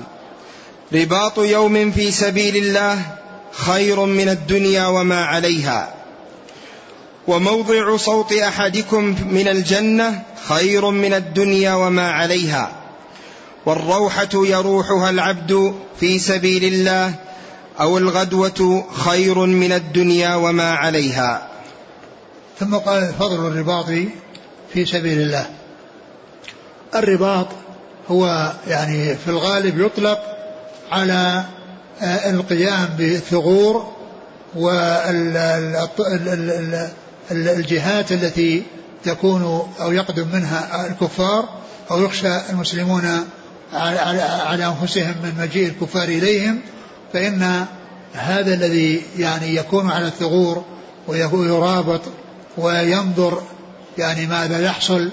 [0.95, 3.03] رباط يوم في سبيل الله
[3.53, 5.95] خير من الدنيا وما عليها.
[7.27, 12.71] وموضع صوت أحدكم من الجنة خير من الدنيا وما عليها.
[13.67, 17.15] والروحة يروحها العبد في سبيل الله
[17.81, 21.49] أو الغدوة خير من الدنيا وما عليها.
[22.61, 23.87] ثم قال فضل الرباط
[24.73, 25.47] في سبيل الله.
[26.95, 27.47] الرباط
[28.09, 30.21] هو يعني في الغالب يطلق
[30.93, 31.45] على
[32.03, 33.93] آه، القيام بالثغور
[37.31, 38.63] والجهات التي
[39.05, 41.49] تكون أو يقدم منها الكفار
[41.91, 43.27] أو يخشى المسلمون
[43.73, 46.61] على أنفسهم من مجيء الكفار إليهم
[47.13, 47.67] فإن
[48.15, 50.65] هذا الذي يعني يكون على الثغور
[51.09, 52.01] ويرابط
[52.59, 53.43] وينظر
[53.99, 55.11] يعني ماذا يحصل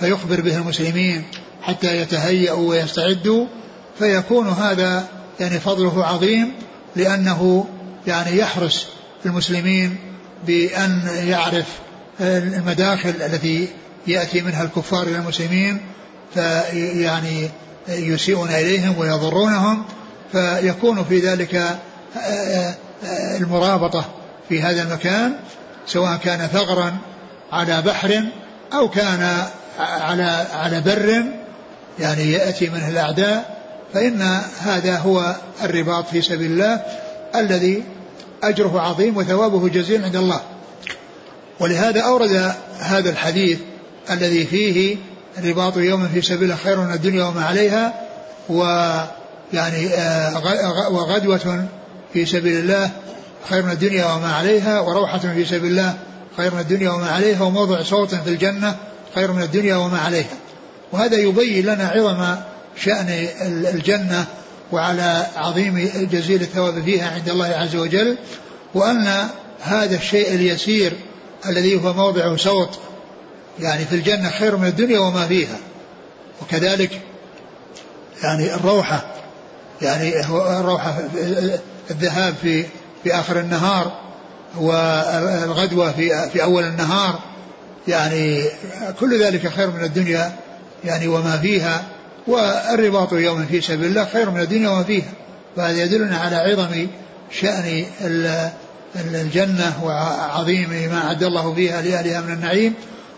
[0.00, 1.24] فيخبر به المسلمين
[1.62, 3.46] حتى يتهيأوا ويستعدوا
[3.98, 5.08] فيكون هذا
[5.40, 6.52] يعني فضله عظيم
[6.96, 7.66] لأنه
[8.06, 8.86] يعني يحرس
[9.26, 9.96] المسلمين
[10.46, 11.66] بأن يعرف
[12.20, 13.68] المداخل التي
[14.06, 15.80] يأتي منها الكفار إلى المسلمين
[16.34, 17.50] فيعني
[17.88, 19.84] يسيئون إليهم ويضرونهم
[20.32, 21.78] فيكون في ذلك
[23.40, 24.04] المرابطة
[24.48, 25.32] في هذا المكان
[25.86, 26.96] سواء كان ثغرا
[27.52, 28.22] على بحر
[28.72, 29.46] أو كان
[29.78, 31.24] على على بر
[31.98, 33.60] يعني يأتي منه الأعداء
[33.94, 36.80] فإن هذا هو الرباط في سبيل الله
[37.34, 37.84] الذي
[38.42, 40.40] أجره عظيم وثوابه جزيل عند الله.
[41.60, 43.58] ولهذا أورد هذا الحديث
[44.10, 44.96] الذي فيه
[45.44, 47.94] رباط يوم في سبيل خير من الدنيا وما عليها
[48.48, 51.66] ويعني آه، وغدوة
[52.12, 52.90] في سبيل الله
[53.48, 55.94] خير من الدنيا وما عليها وروحة في سبيل الله
[56.36, 58.76] خير من الدنيا وما عليها وموضع صوت في الجنة
[59.14, 60.36] خير من الدنيا وما عليها.
[60.92, 62.36] وهذا يبين لنا عظم
[62.76, 63.28] شأن
[63.74, 64.26] الجنة
[64.72, 68.16] وعلى عظيم جزيل الثواب فيها عند الله عز وجل
[68.74, 69.28] وأن
[69.60, 70.92] هذا الشيء اليسير
[71.46, 72.78] الذي هو موضع صوت
[73.60, 75.58] يعني في الجنة خير من الدنيا وما فيها.
[76.42, 77.00] وكذلك
[78.22, 79.14] يعني الروحة
[79.82, 80.20] يعني
[80.60, 80.98] الروحة
[81.90, 82.64] الذهاب في
[83.04, 84.00] في آخر النهار
[84.56, 87.18] والغدوة في في أول النهار
[87.88, 88.44] يعني
[89.00, 90.32] كل ذلك خير من الدنيا
[90.84, 91.84] يعني وما فيها.
[92.30, 95.12] والرباط يوم في سبيل الله خير من الدنيا وما فيها.
[95.56, 96.86] فهذا يدلنا على عظم
[97.40, 97.84] شأن
[98.96, 102.74] الجنة وعظيم ما أعد الله فيها لأهلها من النعيم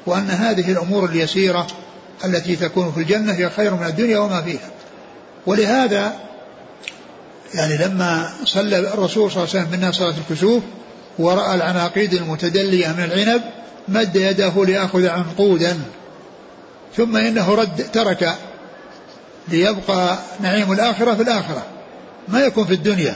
[0.06, 1.66] وأن هذه الأمور اليسيرة
[2.24, 4.70] التي تكون في الجنة هي خير من الدنيا وما فيها.
[5.46, 6.12] ولهذا
[7.54, 10.62] يعني لما صلى الرسول صلى الله عليه وسلم منا صلاة الكسوف
[11.18, 13.42] ورأى العناقيد المتدلية من العنب
[13.88, 15.80] مد يده ليأخذ عنقودا
[16.96, 18.36] ثم إنه رد ترك
[19.49, 21.66] ليبقى نعيم الآخرة في الآخرة
[22.28, 23.14] ما يكون في الدنيا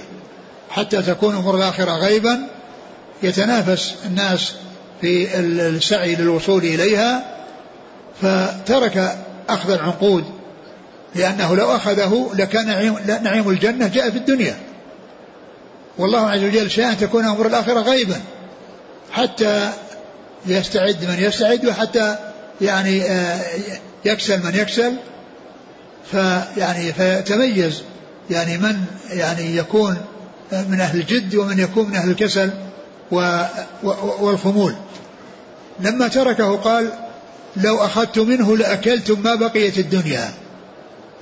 [0.71, 2.47] حتى تكون أمور الآخرة غيبا
[3.23, 4.53] يتنافس الناس
[5.01, 7.37] في السعي للوصول إليها.
[8.23, 9.19] فترك
[9.49, 10.25] أخذ العنقود
[11.15, 14.57] لأنه لو أخذه لكان نعيم, نعيم الجنة جاء في الدنيا.
[15.99, 18.21] والله عز وجل شاء أن تكون أمور الآخرة غيبا
[19.13, 19.71] حتى
[20.47, 22.17] يستعد من يستعد وحتى
[22.61, 23.41] يعني آه،
[24.05, 24.93] يكسل من يكسل.
[26.11, 27.83] فيعني فيتميز
[28.31, 29.97] يعني من يعني يكون
[30.53, 32.51] من أهل الجد ومن يكون من أهل الكسل
[34.21, 34.75] والخمول.
[35.81, 36.93] لما تركه قال
[37.57, 40.31] لو أخذت منه لأكلتم ما بقيت الدنيا.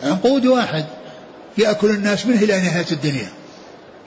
[0.02, 0.84] عنقود واحد
[1.58, 3.28] يأكل الناس منه إلى نهاية الدنيا.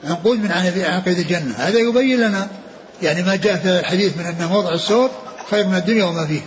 [0.04, 1.56] عنقود من عناقيد الجنة.
[1.58, 2.48] هذا يبين لنا
[3.02, 5.12] يعني ما جاء في الحديث من أن موضع السوط
[5.52, 6.46] خير من الدنيا وما فيها.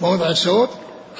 [0.00, 0.68] موضع السوط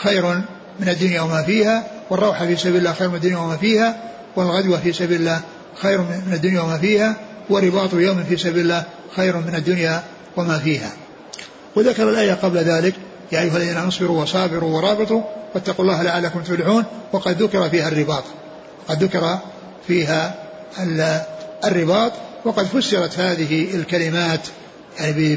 [0.03, 0.43] خير
[0.81, 1.87] من الدنيا وما فيها.
[2.11, 3.97] والروحة في سبيل الله خير من الدنيا وما فيها
[4.37, 5.41] والغدوة في سبيل الله
[5.83, 7.17] خير من الدنيا وما فيها
[7.51, 8.85] ورباط يوم في سبيل الله
[9.17, 10.03] خير من الدنيا
[10.37, 10.93] وما فيها.
[11.77, 12.95] وذكر الآية قبل ذلك
[13.33, 15.23] يا أيها الذين اصبروا وصابروا ورابطوا
[15.55, 18.25] واتقوا الله لعلكم تفلحون وقد ذكر فيها الرباط.
[18.89, 19.39] قد ذكر
[19.87, 20.35] فيها
[21.65, 22.13] الرباط
[22.45, 24.41] وقد فسرت هذه الكلمات
[25.01, 25.37] يعني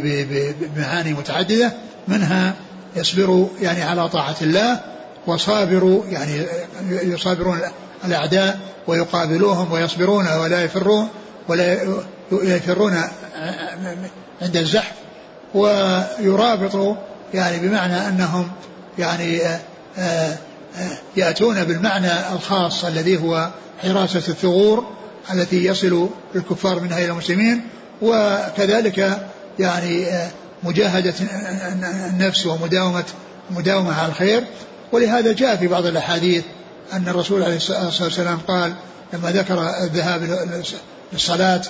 [0.75, 1.73] بمعاني متعددة
[2.07, 2.53] منها
[2.95, 4.79] يصبروا يعني على طاعة الله
[5.27, 6.45] وصابروا يعني
[6.89, 7.59] يصابرون
[8.05, 11.09] الأعداء ويقابلوهم ويصبرون ولا يفرون
[11.47, 11.77] ولا
[12.31, 12.97] يفرون
[14.41, 14.93] عند الزحف
[15.53, 16.95] ويرابطوا
[17.33, 18.51] يعني بمعنى أنهم
[18.99, 19.41] يعني
[21.17, 23.49] يأتون بالمعنى الخاص الذي هو
[23.81, 24.85] حراسة الثغور
[25.33, 27.61] التي يصل الكفار منها إلى المسلمين
[28.01, 29.27] وكذلك
[29.59, 30.07] يعني
[30.63, 31.13] مجاهدة
[32.09, 33.03] النفس ومداومة
[33.49, 34.43] مداومة على الخير
[34.91, 36.43] ولهذا جاء في بعض الأحاديث
[36.93, 38.73] أن الرسول عليه الصلاة والسلام قال
[39.13, 40.47] لما ذكر الذهاب
[41.13, 41.61] للصلاة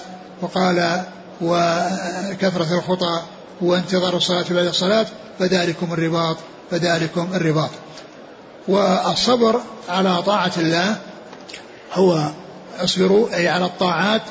[0.41, 1.03] وقال
[1.41, 3.21] وكثرة الخطى
[3.61, 5.05] وانتظار الصلاة بعد الصلاة
[5.39, 6.37] فذلكم الرباط
[6.71, 7.69] فذلكم الرباط.
[8.67, 10.97] والصبر على طاعة الله
[11.93, 12.29] هو
[12.79, 14.21] اصبروا أي على الطاعات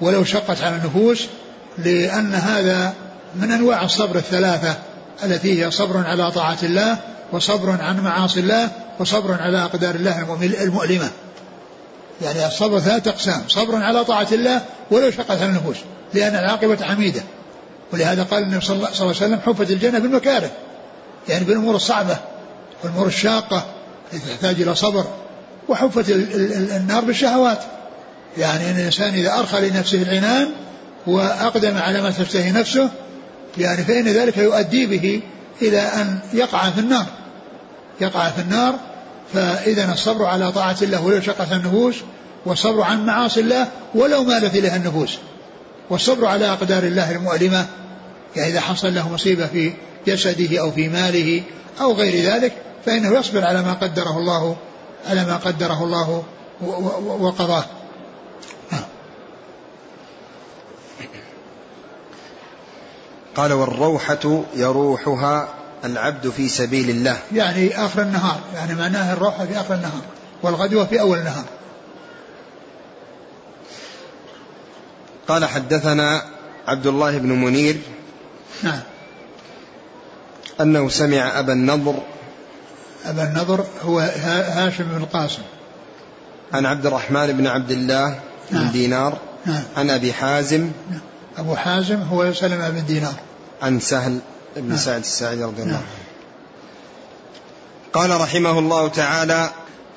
[0.00, 1.26] ولو شقت على النفوس
[1.78, 2.94] لأن هذا
[3.36, 4.76] من أنواع الصبر الثلاثة
[5.24, 6.98] التي هي صبر على طاعة الله
[7.32, 8.70] وصبر عن معاصي الله
[9.00, 11.10] وصبر على أقدار الله المؤلمة.
[12.22, 13.42] يعني الصبر ثلاثة أقسام.
[13.48, 15.76] صبر على طاعة الله ولو شقت على النفوس
[16.14, 17.22] لأن العاقبة حميدة
[17.92, 20.50] ولهذا قال النبي صلى الله عليه وسلم حفت الجنة بالمكاره.
[21.28, 22.16] يعني بالأمور الصعبة
[22.84, 23.64] والأمور الشاقة
[24.12, 25.04] التي تحتاج إلى صبر.
[25.68, 27.58] وحفت النار بالشهوات.
[28.38, 30.48] يعني أن الإنسان إذا أرخى لنفسه العنان
[31.06, 32.90] وأقدم على ما تشتهي نفسه
[33.58, 35.20] يعني فإن ذلك يؤدي به
[35.62, 37.06] إلى أن يقع في النار.
[38.00, 38.74] يقع في النار
[39.34, 41.96] فإذا الصبر على طاعة الله ولو شقت النفوس
[42.46, 45.18] والصبر عن معاصي الله ولو مالت إليها النفوس.
[45.90, 47.66] والصبر على أقدار الله المؤلمة
[48.36, 49.72] يعني إذا حصل له مصيبة في
[50.06, 51.42] جسده أو في ماله
[51.80, 52.52] أو غير ذلك
[52.86, 54.56] فإنه يصبر على ما قدره الله
[55.06, 56.22] على ما قدره الله
[57.20, 57.64] وقضاه.
[63.36, 65.48] قال والروحة يروحها
[65.84, 70.02] العبد في سبيل الله يعني آخر النهار يعني معناها الروحة في آخر النهار
[70.42, 71.44] والغدوة في أول النهار
[75.28, 76.22] قال حدثنا
[76.68, 77.76] عبد الله بن منير
[78.62, 78.80] نعم
[80.60, 81.94] أنه سمع أبا النضر
[83.06, 85.42] أبا النضر هو هاشم بن القاسم
[86.52, 88.20] عن عبد الرحمن بن عبد الله
[88.50, 88.70] بن نعم.
[88.70, 89.62] دينار نعم.
[89.76, 91.00] عن أبي حازم نعم.
[91.38, 93.14] أبو حازم هو سلمة بن دينار.
[93.62, 94.18] عن سهل
[94.56, 94.78] بن نعم.
[94.78, 95.82] سعد الساعدي رضي الله نعم.
[95.82, 95.86] عنه.
[97.92, 99.50] قال رحمه الله تعالى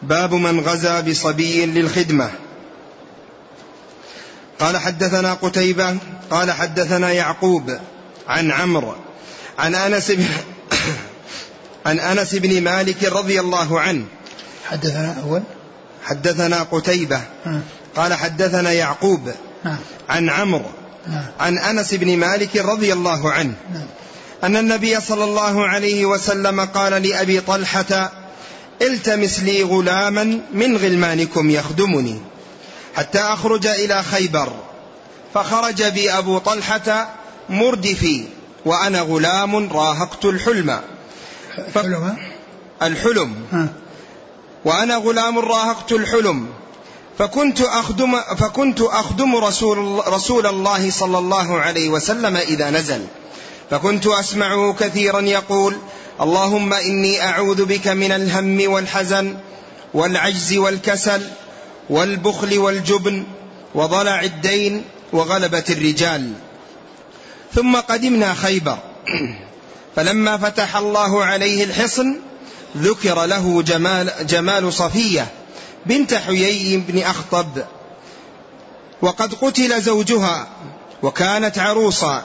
[0.04, 2.32] باب من غزا بصبي للخدمة.
[4.60, 5.98] قال حدثنا قتيبة
[6.30, 7.78] قال حدثنا يعقوب
[8.28, 8.96] عن عمرو
[9.60, 10.26] عن أنس بن
[11.86, 14.06] عن أنس بن مالك رضي الله عنه.
[14.70, 15.44] حدثنا أول؟
[16.04, 17.22] حدثنا قتيبة.
[17.96, 19.32] قال حدثنا يعقوب
[20.10, 20.72] عن عمرو
[21.40, 23.54] عن أنس بن مالك رضي الله عنه.
[24.44, 28.12] أن النبي صلى الله عليه وسلم قال لأبي طلحة
[28.82, 32.22] التمس لي غلاما من غلمانكم يخدمني
[32.96, 34.54] حتى أخرج إلى خيبر
[35.34, 37.16] فخرج بي أبو طلحة
[37.50, 38.24] مردفي
[38.66, 40.82] وأنا غلام راهقت الحلم.
[41.74, 41.78] ف...
[41.78, 42.18] حلم
[42.82, 43.36] الحلم
[44.66, 46.48] وأنا غلام راهقت الحلم.
[47.18, 53.06] فكنت أخدم فكنت أخدم رسول رسول الله صلى الله عليه وسلم إذا نزل.
[53.70, 55.78] فكنت أسمعه كثيرا يقول
[56.22, 59.38] اللهم إني أعوذ بك من الهم والحزن
[59.94, 61.22] والعجز والكسل
[61.90, 63.24] والبخل والجبن
[63.76, 66.34] وضلع الدين وغلبة الرجال.
[67.56, 68.78] ثم قدمنا خيبر.
[69.96, 72.16] فلما فتح الله عليه الحصن
[72.78, 75.28] ذكر له جمال, جمال صفية.
[75.88, 77.64] بنت حيي بن أخطب
[79.02, 80.48] وقد قتل زوجها
[81.04, 82.24] وكانت عروسا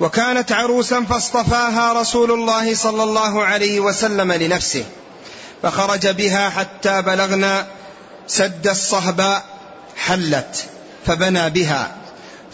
[0.00, 4.84] وكانت عروسا فاصطفاها رسول الله صلى الله عليه وسلم لنفسه
[5.62, 7.66] فخرج بها حتى بلغنا
[8.26, 9.44] سد الصهباء
[9.96, 10.64] حلت
[11.06, 11.96] فبنى بها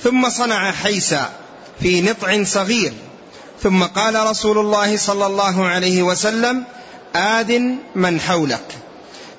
[0.03, 1.31] ثم صنع حيسا
[1.81, 2.93] في نطع صغير
[3.63, 6.65] ثم قال رسول الله صلى الله عليه وسلم
[7.17, 8.82] آذن من حولك.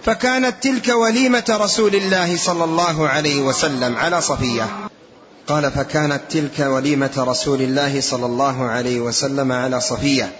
[0.05, 4.69] فكانت تلك وليمة رسول الله صلى الله عليه وسلم على صفية.
[5.47, 10.31] قال فكانت تلك وليمة رسول الله صلى الله عليه وسلم على صفية.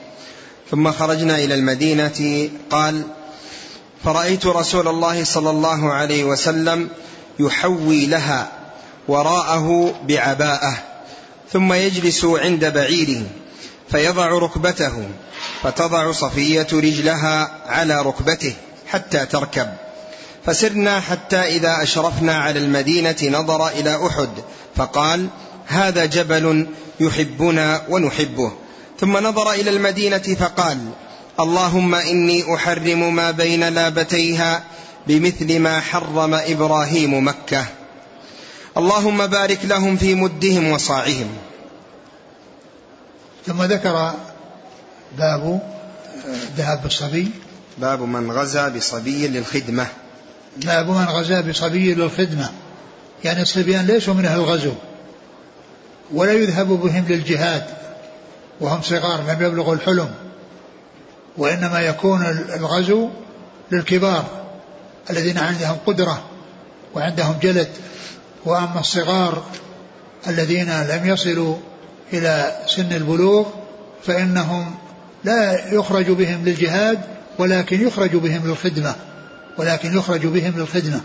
[0.72, 2.50] ثم خرجنا إلى المدينة.
[2.70, 3.04] قال
[4.04, 6.90] فرأيت رسول الله صلى الله عليه وسلم
[7.40, 8.52] يحوي لها
[9.08, 10.78] وراءه بعباءه
[11.54, 13.22] ثم يجلس عند بعيره
[13.90, 15.06] فيضع ركبته
[15.64, 18.54] فتضع صفية رجلها على ركبته.
[18.94, 19.68] حتى تركب.
[20.46, 24.30] فسرنا حتى إذا أشرفنا على المدينة نظر إلى أحد
[24.76, 25.28] فقال
[25.68, 26.68] هذا جبل
[27.00, 28.52] يحبنا ونحبه.
[29.00, 30.78] ثم نظر إلى المدينة فقال
[31.40, 34.64] اللهم إني أحرم ما بين لابتيها
[35.08, 37.66] بمثل ما حرم إبراهيم مكة.
[38.78, 41.28] اللهم بارك لهم في مدهم وصاعهم.
[43.48, 44.14] ثم ذكر
[45.18, 45.62] باب
[46.58, 47.32] ذهب بالصبي
[47.78, 49.88] باب من غزا بصبي للخدمة.
[50.58, 52.50] باب من غزا بصبي للخدمة.
[53.24, 54.74] يعني الصبيان ليسوا من أهل الغزو
[56.14, 57.66] ولا يذهب بهم للجهاد
[58.60, 60.12] وهم صغار لم يبلغوا الحلم
[61.38, 63.10] وإنما يكون الغزو
[63.72, 64.26] للكبار
[65.10, 66.24] الذين عندهم قدرة
[66.96, 67.70] وعندهم جلد.
[68.46, 69.44] وأما الصغار
[70.28, 71.56] الذين لم يصلوا
[72.14, 73.46] إلى سن البلوغ
[74.04, 74.76] فإنهم
[75.24, 77.00] لا يخرج بهم للجهاد
[77.38, 78.96] ولكن يخرج بهم للخدمة.
[79.58, 81.02] ولكن يخرج بهم للخدمة.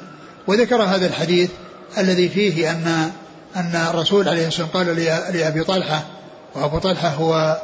[0.46, 1.50] وذكر هذا الحديث
[1.98, 3.10] الذي فيه أن
[3.56, 6.02] أن الرسول عليه الصلاة والسلام قال لأبي طلحة
[6.54, 7.60] وأبو طلحة هو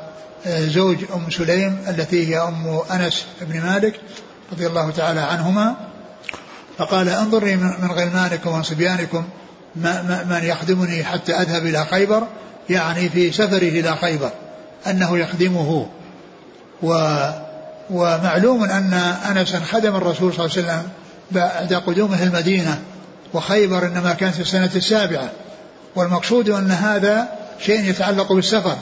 [0.47, 4.01] آه، زوج أم سليم التي هي أم أنس بن مالك
[4.53, 5.77] رضي الله تعالى عنهما.
[6.79, 9.25] فقال انظري من غلمانكم وصبيانكم
[9.77, 12.27] من يخدمني حتى أذهب إلى خيبر
[12.71, 14.31] يعني في سفره إلى خيبر
[14.87, 15.89] أنه يخدمه.
[16.85, 17.18] و
[17.91, 18.95] ومعلوم أن
[19.37, 20.82] أنسا خدم الرسول صلى الله عليه وسلم
[21.30, 22.78] بعد قدومه المدينة
[23.35, 25.30] وخيبر إنما كانت في السنة السابعة.
[25.97, 27.28] والمقصود أن هذا
[27.61, 28.76] شيء يتعلق بالسفر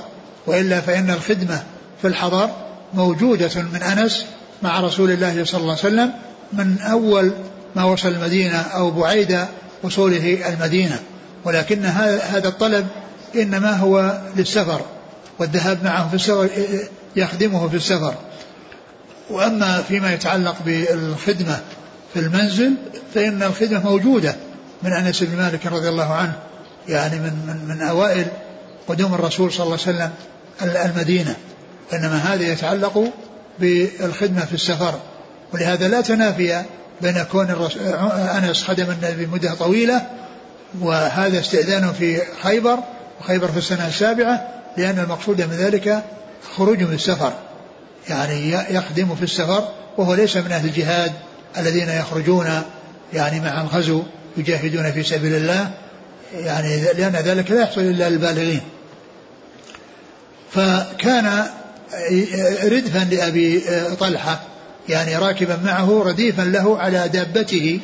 [0.47, 1.63] وإلا فإن الخدمة
[2.03, 2.51] في الحضر
[2.95, 4.25] موجودة من أنس
[4.63, 6.13] مع رسول الله صلى الله عليه وسلم
[6.53, 7.33] من أول
[7.77, 9.39] ما وصل المدينة أو بعيد
[9.83, 10.99] وصوله المدينة.
[11.45, 12.87] ولكن هذا الطلب
[13.35, 14.81] إنما هو للسفر.
[15.39, 16.49] والذهاب معه في السفر
[17.17, 18.15] يخدمه في السفر.
[19.31, 21.61] وأما فيما يتعلق بالخدمة
[22.15, 22.75] في المنزل
[23.15, 24.37] فإن الخدمة موجودة
[24.83, 26.33] من أنس بن مالك رضي الله عنه
[26.89, 28.27] يعني من, من, من أوائل
[28.89, 30.11] قدوم الرسول صلى الله عليه وسلم
[30.63, 31.37] المدينة.
[31.93, 33.13] إنما هذا يتعلق
[33.59, 34.95] بالخدمة في السفر.
[35.53, 36.63] ولهذا لا تنافي
[37.03, 37.69] بين كون
[38.11, 40.07] أنس خدم النبي مدة طويلة
[40.81, 42.79] وهذا استئذانه في خيبر
[43.21, 46.05] وخيبر في السنة السابعة لأن المقصود من ذلك
[46.57, 47.33] خروج من السفر.
[48.09, 49.69] يعني يخدم في السفر
[49.99, 51.13] وهو ليس من أهل الجهاد
[51.59, 52.63] الذين يخرجون
[53.13, 54.03] يعني مع الغزو
[54.37, 55.71] يجاهدون في سبيل الله.
[56.35, 58.61] يعني لأن ذلك لا يحصل إلا للبالغين.
[60.51, 61.47] فكان
[62.65, 63.63] ردفا لأبي
[64.01, 64.41] طلحة
[64.89, 67.81] يعني راكبا معه رديفا له على دابته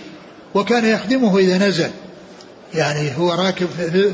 [0.54, 1.90] وكان يخدمه إذا نزل.
[2.74, 3.66] يعني هو راكب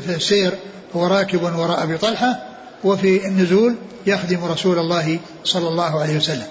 [0.05, 0.51] في السير
[0.95, 2.54] هو راكب وراء أبي طلحة
[2.85, 3.75] وفي النزول
[4.07, 6.47] يخدم رسول الله صلى الله عليه وسلم.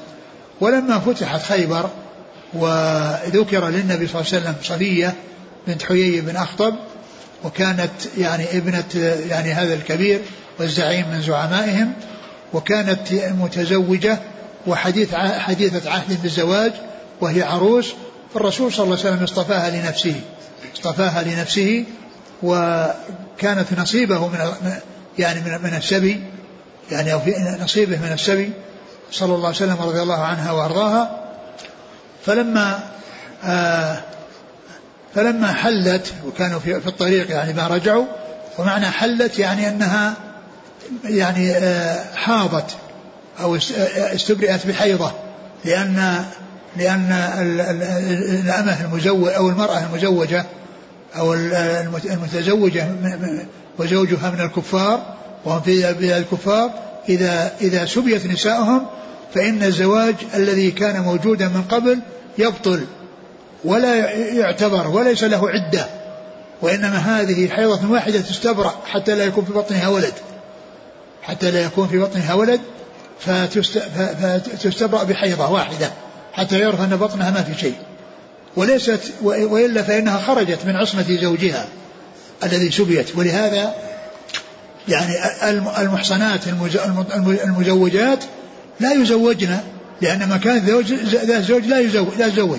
[0.61, 1.91] ولما فتحت خيبر
[2.55, 5.15] وذكر للنبي صلى الله عليه وسلم صفية
[5.67, 6.75] بنت حيي بن أخطب
[7.45, 8.85] وكانت يعني ابنة
[9.29, 10.21] يعني هذا الكبير
[10.59, 11.93] والزعيم من زعمائهم
[12.53, 14.19] وكانت متزوجة
[14.67, 16.73] وحديث حديثة عهد بالزواج
[17.21, 17.95] وهي عروس
[18.37, 20.15] الرسول صلى الله عليه وسلم اصطفاها لنفسه
[20.75, 21.85] اصطفاها لنفسه
[22.43, 24.39] وكانت نصيبه من
[25.19, 26.23] يعني من من السبي
[26.91, 28.53] يعني أو في نصيبه من السبي
[29.11, 31.25] صلى الله عليه وسلم رضي الله عنها وأرضاها.
[32.27, 32.81] فلما
[33.45, 33.99] آه
[35.15, 38.05] فلما حلت وكانوا في, في الطريق يعني ما رجعوا
[38.59, 40.15] ومعنى حلت يعني أنها
[41.05, 42.77] يعني آه حاضت
[43.41, 45.13] أو استبرئت بحيضة
[45.65, 46.25] لأن
[46.77, 47.13] لأن
[48.45, 50.45] الأمة المزوج أو المرأة المزوجة
[51.17, 52.89] أو المتزوجة
[53.79, 55.15] وزوجها من الكفار
[55.45, 56.71] وهم في بلاد الكفار.
[57.09, 58.87] إذا إذا سبيت نساؤهم
[59.35, 61.99] فإن الزواج الذي كان موجودا من قبل
[62.39, 62.85] يبطل
[63.65, 65.87] ولا يعتبر وليس له عدة.
[66.63, 70.15] وإنما هذه حيضة واحدة تستبرأ حتى لا يكون في بطنها ولد.
[71.23, 72.61] حتى لا يكون في بطنها ولد
[73.21, 75.91] فتستبرأ بحيضة واحدة
[76.33, 77.75] حتى يعرف أن بطنها ما في شيء.
[78.57, 81.69] وليست وإلا فإنها خرجت من عصمة زوجها.
[82.43, 83.75] الذي سبيت ولهذا
[84.89, 85.15] يعني
[85.79, 86.41] المحصنات
[87.45, 88.25] المزوجات
[88.81, 89.59] لا يزوجن
[90.03, 92.59] لأن مكان ذات زوج لا يزوج لا يزوج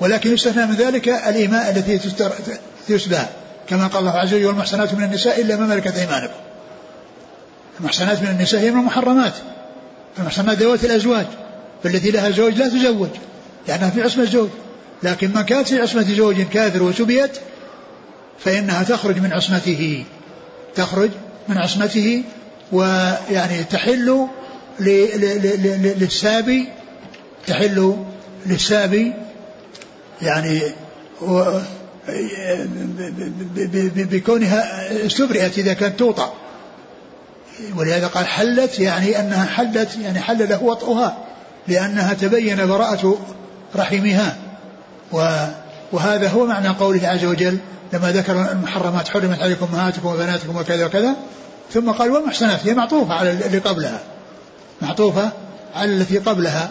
[0.00, 1.98] ولكن يستثنى من ذلك الإيماء التي
[2.88, 3.18] تسبى.
[3.68, 6.32] كما قال الله عز وجل والمحسنات من النساء إلا ما ملكت أيمانكم.
[7.80, 9.32] المحسنات من النساء هي من المحرمات.
[10.18, 11.26] المحسنات ذوات الأزواج
[11.84, 13.08] فالتي لها زوج لا تزوج
[13.68, 14.48] لأنها في عصمة الزوج
[15.02, 17.30] لكن ما كانت في عصمة زوج كافر وسبيت
[18.38, 20.04] فإنها تخرج من عصمته
[20.74, 21.10] تخرج
[21.48, 22.22] من عصمته
[22.72, 24.26] ويعني تحل
[24.80, 26.68] للسابي
[27.46, 27.96] تحل
[28.46, 29.14] للسابي
[30.22, 30.60] يعني
[33.96, 36.34] بكونها استبرئت إذا كانت توطأ.
[37.76, 41.18] ولهذا قال حلت يعني أنها حلت يعني حل له وطئها
[41.68, 43.18] لأنها تبين براءة
[43.76, 44.36] رحمها.
[45.92, 47.58] وهذا هو معنى قوله عز وجل
[47.92, 51.16] لما ذكر المحرمات حرمت عليكم امهاتكم وبناتكم وكذا وكذا
[51.74, 54.00] ثم قال والمحسنات هي معطوفة على اللي قبلها.
[54.82, 55.30] معطوفة
[55.74, 56.70] على التي قبلها.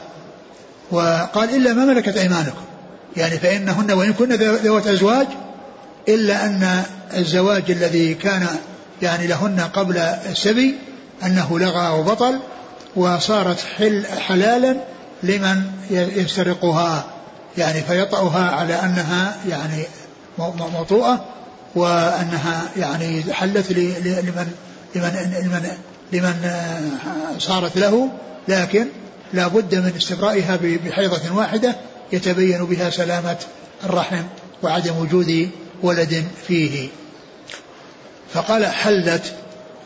[0.91, 2.61] وقال إلا ما ملكت أيمانكم.
[3.17, 5.27] يعني فإنهن وإن كن ذوات أزواج
[6.07, 6.83] إلا أن
[7.17, 8.47] الزواج الذي كان
[9.01, 9.97] يعني لهن قبل
[10.31, 10.75] السبي
[11.25, 12.39] أنه لغى وبطل
[12.95, 14.77] وصارت حل حلالا
[15.23, 17.05] لمن يسترقها.
[17.57, 19.83] يعني فيطأها على أنها يعني
[20.37, 21.25] موطوءة
[21.75, 24.51] وأنها يعني حلت لمن
[24.95, 25.71] لمن لمن
[26.11, 26.51] لمن
[27.39, 28.09] صارت له
[28.47, 28.87] لكن
[29.33, 31.75] لا بد من استبرائها بحيضة واحدة
[32.11, 33.37] يتبين بها سلامة
[33.83, 34.23] الرحم
[34.63, 35.49] وعدم وجود
[35.83, 36.89] ولد فيه.
[38.33, 39.33] فقال حلت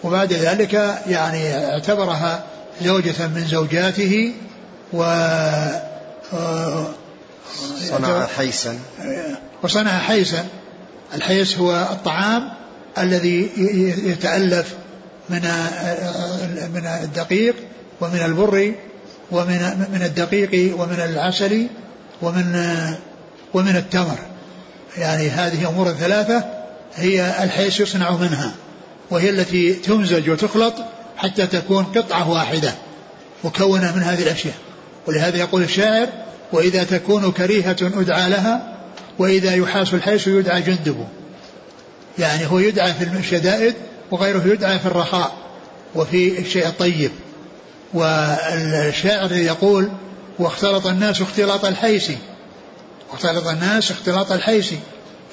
[0.04, 0.74] وبعد ذلك
[1.08, 2.44] يعني اعتبرها
[2.82, 4.34] زوجة من زوجاته
[4.94, 5.04] و
[7.90, 8.80] صنع حيسا.
[9.64, 10.46] وصنع حيسا.
[11.16, 12.50] الحيس هو الطعام
[12.98, 13.50] الذي
[14.06, 14.74] يتألف
[15.30, 15.42] من
[16.74, 17.56] من الدقيق
[18.02, 18.74] ومن البر
[19.32, 21.68] ومن من الدقيق ومن العسل
[22.22, 22.56] ومن
[23.54, 24.18] ومن التمر.
[24.98, 26.44] يعني هذه أمور ثلاثة
[26.96, 28.52] هي الحيس يصنع منها
[29.10, 30.74] وهي التي تمزج وتخلط
[31.18, 32.74] حتى تكون قطعة واحدة
[33.44, 34.56] مكونة من هذه الأشياء.
[35.08, 36.08] ولهذا يقول الشاعر
[36.54, 38.78] وإذا تكون كريهة أدعى لها
[39.20, 41.08] وإذا يحاس الحيس يدعى جندب
[42.20, 43.74] يعني هو يدعى في الشدائد
[44.12, 45.32] وغيره يدعى في الرخاء
[45.96, 47.12] وفي الشيء الطيب.
[47.94, 49.90] والشاعر يقول
[50.40, 52.12] واختلط الناس اختلاط الحيس.
[53.12, 54.74] واختلط الناس اختلاط الحيس.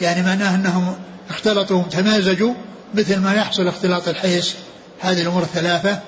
[0.00, 0.96] يعني معناه أنهم
[1.30, 2.54] اختلطوا تمازجوا
[2.94, 4.54] مثل ما يحصل اختلاط الحيس.
[5.00, 5.98] هذه الأمور الثلاثة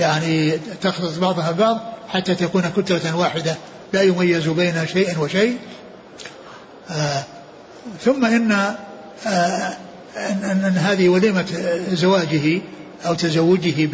[0.00, 3.56] يعني تختلط بعضها ببعض حتى تكون كتلة واحدة.
[3.92, 5.58] لا يميز بين شيء وشيء.
[6.90, 7.24] آه
[8.04, 9.76] ثم إن آه
[10.16, 11.46] أن, أن هذه وليمة
[11.92, 12.60] زواجه
[13.06, 13.86] أو تزوجه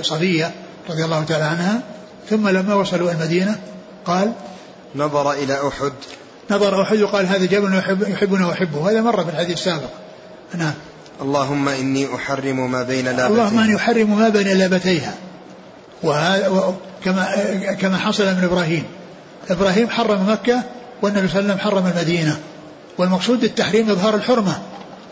[0.00, 0.50] بصفية
[0.90, 1.80] رضي الله تعالى عنها.
[2.30, 3.58] ثم لما وصلوا المدينة
[4.04, 4.32] قال
[4.96, 5.92] نظر إلى أحد.
[6.50, 8.90] نظر أحد وقال هذا جبل يحب يحبنا وأحبه.
[8.90, 9.90] هذا مر في الحديث السابق.
[10.54, 10.74] نعم.
[11.22, 13.26] اللهم إني أحرم ما بين لابتيها.
[13.26, 15.14] اللهم إني أحرم ما بين لابتيها.
[17.06, 17.26] كما
[17.80, 18.84] كما حصل من إبراهيم.
[19.50, 20.62] إبراهيم حرم مكة
[21.02, 22.40] والنبي صلى الله عليه وسلم حرم المدينة.
[22.98, 24.58] والمقصود التحريم إظهار الحرمة.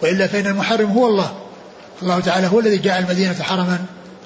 [0.03, 1.33] وإلا فإن المحرم هو الله.
[2.03, 3.79] الله تعالى هو الذي جعل المدينة حرما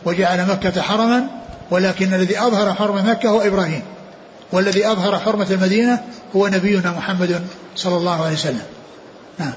[0.04, 1.26] وجعل مكة حرما
[1.70, 3.82] ولكن الذي أظهر حرم مكة هو إبراهيم.
[4.52, 6.04] والذي أظهر حرمة المدينة
[6.36, 7.44] هو نبينا محمد
[7.76, 8.66] صلى الله عليه وسلم.
[9.38, 9.52] نعم.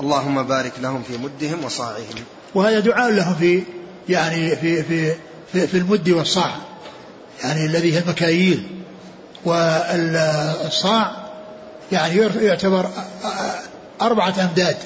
[0.00, 2.24] اللهم بارك لهم في مدهم وصاعهم.
[2.54, 3.62] وهذا دعاء لهم في
[4.08, 5.14] يعني في في
[5.52, 6.54] في, في المد والصاع.
[7.44, 8.66] يعني الذي هي المكاييل.
[9.44, 11.16] والصاع
[11.92, 12.90] يعني يعتبر
[14.00, 14.76] أربعة أمداد.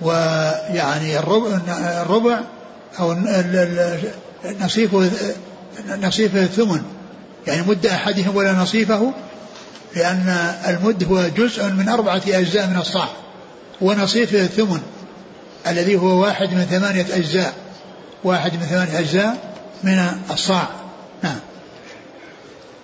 [0.00, 1.58] ويعني الربع,
[2.02, 2.40] الربع
[3.00, 3.16] أو
[4.60, 5.10] نصيفه
[6.02, 6.82] نصيفه الثمن.
[7.46, 9.12] يعني مد أحدهم ولا نصيفه
[9.96, 10.28] لأن
[10.68, 13.08] المد هو جزء من أربعة أجزاء من الصاع.
[13.80, 14.80] ونصيفه الثمن
[15.66, 17.54] الذي هو واحد من ثمانية أجزاء.
[18.24, 20.68] واحد من ثمانية أجزاء من الصاع.
[21.22, 21.38] نعم.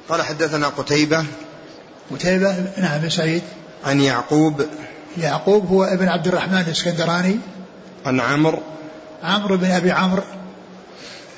[0.08, 1.24] قال حدثنا قتيبة.
[2.10, 3.42] قتيبة نعم بن سعيد.
[3.84, 4.66] عن يعقوب.
[5.16, 7.38] يعقوب هو ابن عبد الرحمن الإسكندراني.
[8.06, 8.62] عن عمرو.
[9.22, 10.22] عمرو بن أبي عمرو.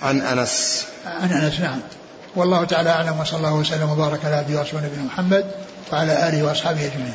[0.02, 0.84] عن أنس.
[1.06, 1.80] عن أنس نعم.
[2.36, 5.44] والله تعالى أعلم وصلى الله وسلم وبارك على عبده ورسوله نبينا محمد
[5.92, 7.14] وعلى آله وأصحابه أجمعين.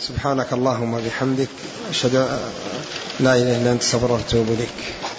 [0.00, 1.48] سبحانك اللهم وبحمدك
[1.90, 2.14] أشهد
[3.20, 5.17] لا إله إلا أنت أستغفرك وأتوب إليك.